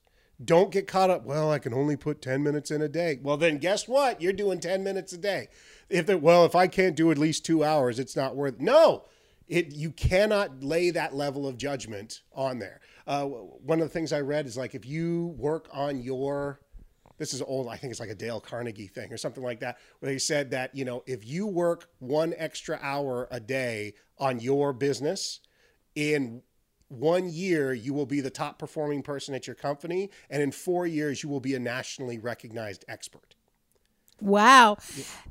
Don't 0.43 0.71
get 0.71 0.87
caught 0.87 1.09
up. 1.09 1.25
Well, 1.25 1.51
I 1.51 1.57
can 1.57 1.73
only 1.73 1.95
put 1.95 2.21
10 2.21 2.43
minutes 2.43 2.69
in 2.69 2.81
a 2.81 2.87
day. 2.87 3.19
Well, 3.21 3.37
then 3.37 3.57
guess 3.57 3.87
what? 3.87 4.21
You're 4.21 4.33
doing 4.33 4.59
10 4.59 4.83
minutes 4.83 5.11
a 5.13 5.17
day. 5.17 5.47
If 5.89 6.05
they, 6.05 6.15
well, 6.15 6.45
if 6.45 6.55
I 6.55 6.67
can't 6.67 6.95
do 6.95 7.09
at 7.11 7.17
least 7.17 7.45
two 7.45 7.63
hours, 7.63 7.97
it's 7.97 8.15
not 8.15 8.35
worth 8.35 8.59
No, 8.59 9.05
It 9.47 9.73
you 9.73 9.91
cannot 9.91 10.63
lay 10.63 10.91
that 10.91 11.15
level 11.15 11.47
of 11.47 11.57
judgment 11.57 12.21
on 12.33 12.59
there. 12.59 12.81
Uh, 13.07 13.23
one 13.25 13.79
of 13.79 13.87
the 13.87 13.93
things 13.93 14.11
I 14.11 14.19
read 14.19 14.45
is 14.45 14.57
like 14.57 14.75
if 14.75 14.85
you 14.85 15.33
work 15.37 15.69
on 15.71 16.01
your 16.01 16.59
this 17.17 17.33
is 17.33 17.41
old. 17.41 17.67
I 17.67 17.77
think 17.77 17.91
it's 17.91 17.99
like 17.99 18.09
a 18.09 18.15
Dale 18.15 18.39
Carnegie 18.39 18.87
thing 18.87 19.11
or 19.11 19.17
something 19.17 19.43
like 19.43 19.59
that, 19.61 19.77
where 19.99 20.11
they 20.11 20.19
said 20.19 20.51
that 20.51 20.75
you 20.75 20.85
know 20.85 21.03
if 21.07 21.25
you 21.25 21.47
work 21.47 21.89
one 21.99 22.33
extra 22.37 22.77
hour 22.81 23.27
a 23.31 23.39
day 23.39 23.93
on 24.19 24.39
your 24.39 24.73
business, 24.73 25.39
in 25.95 26.43
one 26.89 27.29
year 27.29 27.73
you 27.73 27.93
will 27.93 28.05
be 28.05 28.21
the 28.21 28.29
top 28.29 28.59
performing 28.59 29.01
person 29.01 29.33
at 29.33 29.47
your 29.47 29.55
company, 29.55 30.09
and 30.29 30.41
in 30.41 30.51
four 30.51 30.85
years 30.85 31.23
you 31.23 31.29
will 31.29 31.39
be 31.39 31.55
a 31.55 31.59
nationally 31.59 32.19
recognized 32.19 32.85
expert. 32.87 33.36
Wow. 34.19 34.77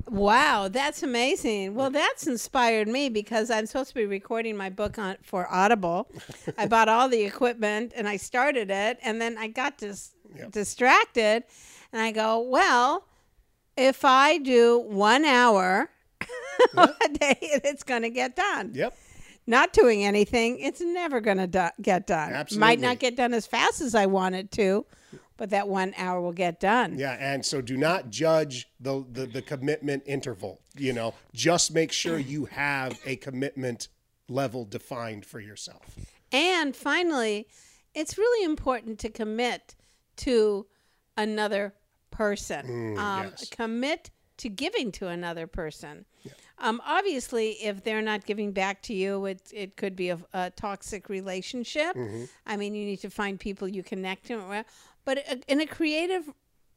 Wow, 0.08 0.68
that's 0.68 1.02
amazing. 1.02 1.74
Well, 1.74 1.90
that's 1.90 2.26
inspired 2.26 2.86
me 2.86 3.08
because 3.08 3.50
I'm 3.50 3.66
supposed 3.66 3.88
to 3.88 3.94
be 3.96 4.06
recording 4.06 4.56
my 4.56 4.70
book 4.70 4.98
on 4.98 5.16
for 5.22 5.52
Audible. 5.52 6.08
I 6.56 6.66
bought 6.68 6.88
all 6.88 7.08
the 7.08 7.22
equipment 7.22 7.92
and 7.96 8.06
I 8.08 8.16
started 8.16 8.70
it 8.70 8.98
and 9.02 9.20
then 9.20 9.36
I 9.38 9.48
got 9.48 9.78
dis- 9.78 10.12
Yep. 10.36 10.50
distracted 10.50 11.44
and 11.92 12.02
I 12.02 12.10
go, 12.12 12.40
well, 12.40 13.06
if 13.76 14.04
I 14.04 14.38
do 14.38 14.80
1 14.80 15.24
hour 15.24 15.88
a 16.76 17.08
day, 17.12 17.38
it's 17.40 17.82
going 17.84 18.02
to 18.02 18.10
get 18.10 18.36
done. 18.36 18.72
Yep. 18.74 18.96
Not 19.46 19.72
doing 19.72 20.04
anything, 20.04 20.58
it's 20.58 20.80
never 20.80 21.20
going 21.20 21.36
to 21.38 21.46
do- 21.46 21.68
get 21.80 22.06
done. 22.06 22.32
Absolutely. 22.32 22.60
Might 22.60 22.80
not 22.80 22.98
get 22.98 23.16
done 23.16 23.32
as 23.32 23.46
fast 23.46 23.80
as 23.80 23.94
I 23.94 24.06
want 24.06 24.34
it 24.34 24.50
to, 24.52 24.84
but 25.36 25.50
that 25.50 25.68
1 25.68 25.94
hour 25.96 26.20
will 26.20 26.32
get 26.32 26.60
done. 26.60 26.98
Yeah, 26.98 27.16
and 27.18 27.44
so 27.44 27.60
do 27.60 27.76
not 27.76 28.10
judge 28.10 28.68
the, 28.80 29.04
the 29.10 29.26
the 29.26 29.42
commitment 29.42 30.02
interval. 30.06 30.60
You 30.76 30.92
know, 30.92 31.14
just 31.34 31.72
make 31.72 31.92
sure 31.92 32.18
you 32.18 32.46
have 32.46 32.98
a 33.04 33.16
commitment 33.16 33.88
level 34.28 34.64
defined 34.64 35.24
for 35.24 35.40
yourself. 35.40 35.96
And 36.32 36.74
finally, 36.74 37.46
it's 37.94 38.18
really 38.18 38.44
important 38.44 38.98
to 39.00 39.08
commit 39.08 39.74
to 40.16 40.66
another 41.16 41.74
person. 42.10 42.96
um, 42.98 43.26
yes. 43.30 43.48
Commit 43.50 44.10
to 44.38 44.48
giving 44.48 44.92
to 44.92 45.08
another 45.08 45.46
person. 45.46 46.04
Um, 46.58 46.80
obviously, 46.86 47.50
if 47.62 47.84
they're 47.84 48.00
not 48.02 48.24
giving 48.24 48.52
back 48.52 48.80
to 48.82 48.94
you, 48.94 49.26
it, 49.26 49.42
it 49.52 49.76
could 49.76 49.94
be 49.94 50.08
a, 50.08 50.18
a 50.32 50.50
toxic 50.50 51.08
relationship. 51.10 51.94
I 52.46 52.56
mean, 52.56 52.74
you 52.74 52.86
need 52.86 53.00
to 53.00 53.10
find 53.10 53.38
people 53.38 53.68
you 53.68 53.82
connect 53.82 54.26
to. 54.26 54.38
with. 54.48 54.66
But 55.06 55.44
in 55.48 55.60
a 55.60 55.66
creative 55.66 56.30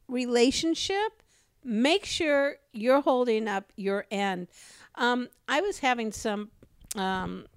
relationship, 0.08 1.22
make 1.64 2.06
sure 2.06 2.56
you're 2.72 3.02
holding 3.02 3.48
up 3.50 3.74
your 3.76 4.06
end. 4.10 4.48
Um, 4.96 5.28
I 5.48 5.60
was 5.62 5.80
having 5.80 6.14
some 6.14 6.52
um, 6.96 7.48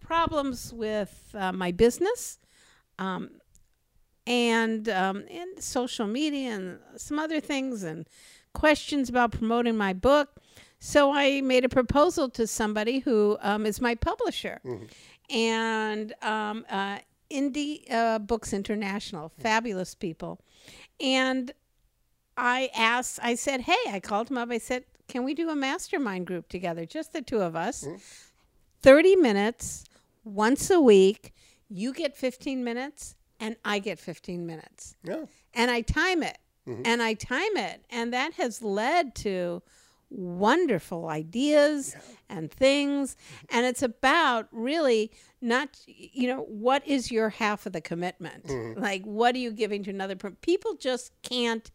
problems 0.00 0.72
with 0.72 1.12
uh, 1.34 1.52
my 1.52 1.70
business 1.70 2.38
um, 2.98 3.30
and 4.26 4.88
um, 4.88 5.24
and 5.30 5.62
social 5.62 6.06
media 6.06 6.50
and 6.50 6.78
some 6.96 7.18
other 7.18 7.40
things 7.40 7.82
and 7.82 8.08
questions 8.54 9.08
about 9.08 9.32
promoting 9.32 9.76
my 9.76 9.92
book. 9.92 10.40
So 10.78 11.12
I 11.12 11.42
made 11.42 11.64
a 11.64 11.68
proposal 11.68 12.28
to 12.30 12.46
somebody 12.46 13.00
who 13.00 13.36
um, 13.40 13.66
is 13.66 13.80
my 13.80 13.94
publisher, 13.94 14.60
and 15.30 16.12
um, 16.22 16.64
uh, 16.68 16.98
Indie 17.32 17.90
uh, 17.90 18.18
Books 18.18 18.52
International, 18.52 19.32
fabulous 19.40 19.94
people, 19.94 20.40
and 21.00 21.52
I 22.36 22.70
asked, 22.74 23.18
I 23.22 23.34
said, 23.34 23.62
hey, 23.62 23.76
I 23.88 24.00
called 24.00 24.30
him 24.30 24.38
up. 24.38 24.50
I 24.50 24.58
said, 24.58 24.84
can 25.08 25.24
we 25.24 25.34
do 25.34 25.50
a 25.50 25.56
mastermind 25.56 26.26
group 26.26 26.48
together, 26.48 26.86
just 26.86 27.12
the 27.12 27.22
two 27.22 27.40
of 27.40 27.54
us? 27.54 27.84
Mm-hmm. 27.84 27.96
30 28.80 29.16
minutes 29.16 29.84
once 30.24 30.70
a 30.70 30.80
week. 30.80 31.34
You 31.68 31.92
get 31.92 32.16
15 32.16 32.64
minutes, 32.64 33.14
and 33.40 33.56
I 33.64 33.78
get 33.78 33.98
15 33.98 34.46
minutes. 34.46 34.96
Yeah. 35.02 35.24
And 35.54 35.70
I 35.70 35.80
time 35.82 36.22
it, 36.22 36.38
mm-hmm. 36.68 36.82
and 36.84 37.02
I 37.02 37.14
time 37.14 37.56
it. 37.56 37.84
And 37.90 38.12
that 38.12 38.34
has 38.34 38.62
led 38.62 39.14
to 39.16 39.62
wonderful 40.10 41.08
ideas 41.08 41.96
and 42.28 42.50
things. 42.50 43.14
Mm-hmm. 43.14 43.56
And 43.56 43.66
it's 43.66 43.82
about 43.82 44.48
really 44.52 45.12
not, 45.42 45.78
you 45.86 46.28
know, 46.28 46.42
what 46.42 46.86
is 46.86 47.10
your 47.10 47.30
half 47.30 47.66
of 47.66 47.72
the 47.72 47.80
commitment? 47.80 48.46
Mm-hmm. 48.46 48.80
Like, 48.80 49.04
what 49.04 49.34
are 49.34 49.38
you 49.38 49.50
giving 49.50 49.82
to 49.84 49.90
another 49.90 50.16
person? 50.16 50.36
People 50.40 50.74
just 50.74 51.12
can't 51.22 51.70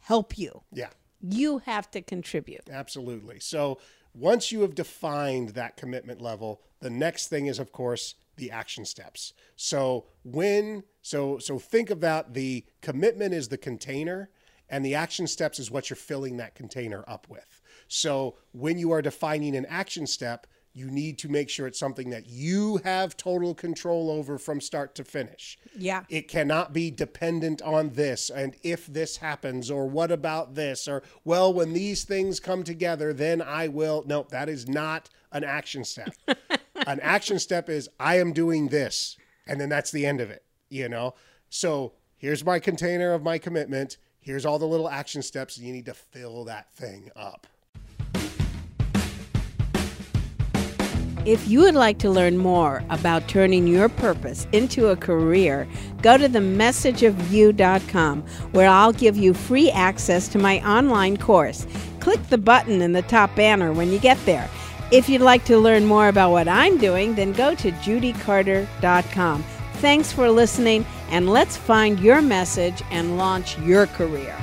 help 0.00 0.38
you. 0.38 0.62
Yeah. 0.72 0.90
You 1.20 1.58
have 1.58 1.90
to 1.92 2.02
contribute. 2.02 2.68
Absolutely. 2.70 3.38
So 3.40 3.78
once 4.14 4.52
you 4.52 4.62
have 4.62 4.74
defined 4.74 5.50
that 5.50 5.76
commitment 5.76 6.20
level, 6.20 6.62
the 6.80 6.90
next 6.90 7.28
thing 7.28 7.46
is, 7.46 7.58
of 7.58 7.72
course, 7.72 8.14
the 8.36 8.50
action 8.50 8.84
steps. 8.84 9.32
So 9.56 10.06
when 10.24 10.84
so 11.02 11.38
so 11.38 11.58
think 11.58 11.90
about 11.90 12.34
the 12.34 12.64
commitment 12.80 13.34
is 13.34 13.48
the 13.48 13.58
container 13.58 14.30
and 14.68 14.84
the 14.84 14.94
action 14.94 15.26
steps 15.26 15.58
is 15.58 15.70
what 15.70 15.90
you're 15.90 15.96
filling 15.96 16.38
that 16.38 16.54
container 16.54 17.04
up 17.06 17.26
with. 17.28 17.60
So 17.88 18.36
when 18.52 18.78
you 18.78 18.90
are 18.92 19.02
defining 19.02 19.54
an 19.54 19.66
action 19.66 20.06
step, 20.06 20.46
you 20.74 20.90
need 20.90 21.18
to 21.18 21.28
make 21.28 21.50
sure 21.50 21.66
it's 21.66 21.78
something 21.78 22.10
that 22.10 22.28
you 22.28 22.78
have 22.84 23.16
total 23.16 23.54
control 23.54 24.10
over 24.10 24.38
from 24.38 24.60
start 24.60 24.94
to 24.94 25.04
finish. 25.04 25.58
Yeah. 25.76 26.04
It 26.08 26.28
cannot 26.28 26.72
be 26.72 26.90
dependent 26.90 27.60
on 27.62 27.90
this 27.90 28.30
and 28.30 28.56
if 28.62 28.86
this 28.86 29.18
happens 29.18 29.70
or 29.70 29.86
what 29.86 30.10
about 30.10 30.54
this 30.54 30.88
or 30.88 31.02
well 31.24 31.52
when 31.52 31.72
these 31.72 32.04
things 32.04 32.40
come 32.40 32.62
together 32.62 33.12
then 33.12 33.42
I 33.42 33.68
will 33.68 34.04
no 34.06 34.26
that 34.30 34.48
is 34.48 34.68
not 34.68 35.10
an 35.30 35.44
action 35.44 35.84
step. 35.84 36.14
an 36.86 37.00
action 37.00 37.38
step 37.38 37.68
is 37.68 37.88
I 38.00 38.18
am 38.18 38.32
doing 38.32 38.68
this 38.68 39.16
and 39.46 39.60
then 39.60 39.68
that's 39.68 39.90
the 39.90 40.06
end 40.06 40.20
of 40.20 40.30
it, 40.30 40.44
you 40.70 40.88
know? 40.88 41.14
So 41.50 41.92
here's 42.16 42.44
my 42.44 42.58
container 42.58 43.12
of 43.12 43.22
my 43.22 43.38
commitment. 43.38 43.98
Here's 44.20 44.46
all 44.46 44.58
the 44.58 44.66
little 44.66 44.88
action 44.88 45.22
steps 45.22 45.56
and 45.56 45.66
you 45.66 45.72
need 45.72 45.86
to 45.86 45.94
fill 45.94 46.44
that 46.44 46.72
thing 46.72 47.10
up. 47.14 47.46
If 51.24 51.46
you 51.46 51.60
would 51.60 51.76
like 51.76 51.98
to 51.98 52.10
learn 52.10 52.36
more 52.36 52.82
about 52.90 53.28
turning 53.28 53.68
your 53.68 53.88
purpose 53.88 54.48
into 54.50 54.88
a 54.88 54.96
career, 54.96 55.68
go 56.02 56.18
to 56.18 56.28
themessageofyou.com 56.28 58.22
where 58.50 58.68
I'll 58.68 58.92
give 58.92 59.16
you 59.16 59.32
free 59.32 59.70
access 59.70 60.26
to 60.28 60.38
my 60.38 60.58
online 60.68 61.16
course. 61.16 61.64
Click 62.00 62.20
the 62.28 62.38
button 62.38 62.82
in 62.82 62.90
the 62.92 63.02
top 63.02 63.36
banner 63.36 63.72
when 63.72 63.92
you 63.92 64.00
get 64.00 64.18
there. 64.26 64.50
If 64.90 65.08
you'd 65.08 65.20
like 65.20 65.44
to 65.44 65.58
learn 65.58 65.86
more 65.86 66.08
about 66.08 66.32
what 66.32 66.48
I'm 66.48 66.76
doing, 66.76 67.14
then 67.14 67.32
go 67.32 67.54
to 67.54 67.70
judycarter.com. 67.70 69.44
Thanks 69.74 70.12
for 70.12 70.28
listening, 70.28 70.84
and 71.08 71.30
let's 71.30 71.56
find 71.56 72.00
your 72.00 72.20
message 72.20 72.82
and 72.90 73.16
launch 73.16 73.58
your 73.60 73.86
career. 73.86 74.36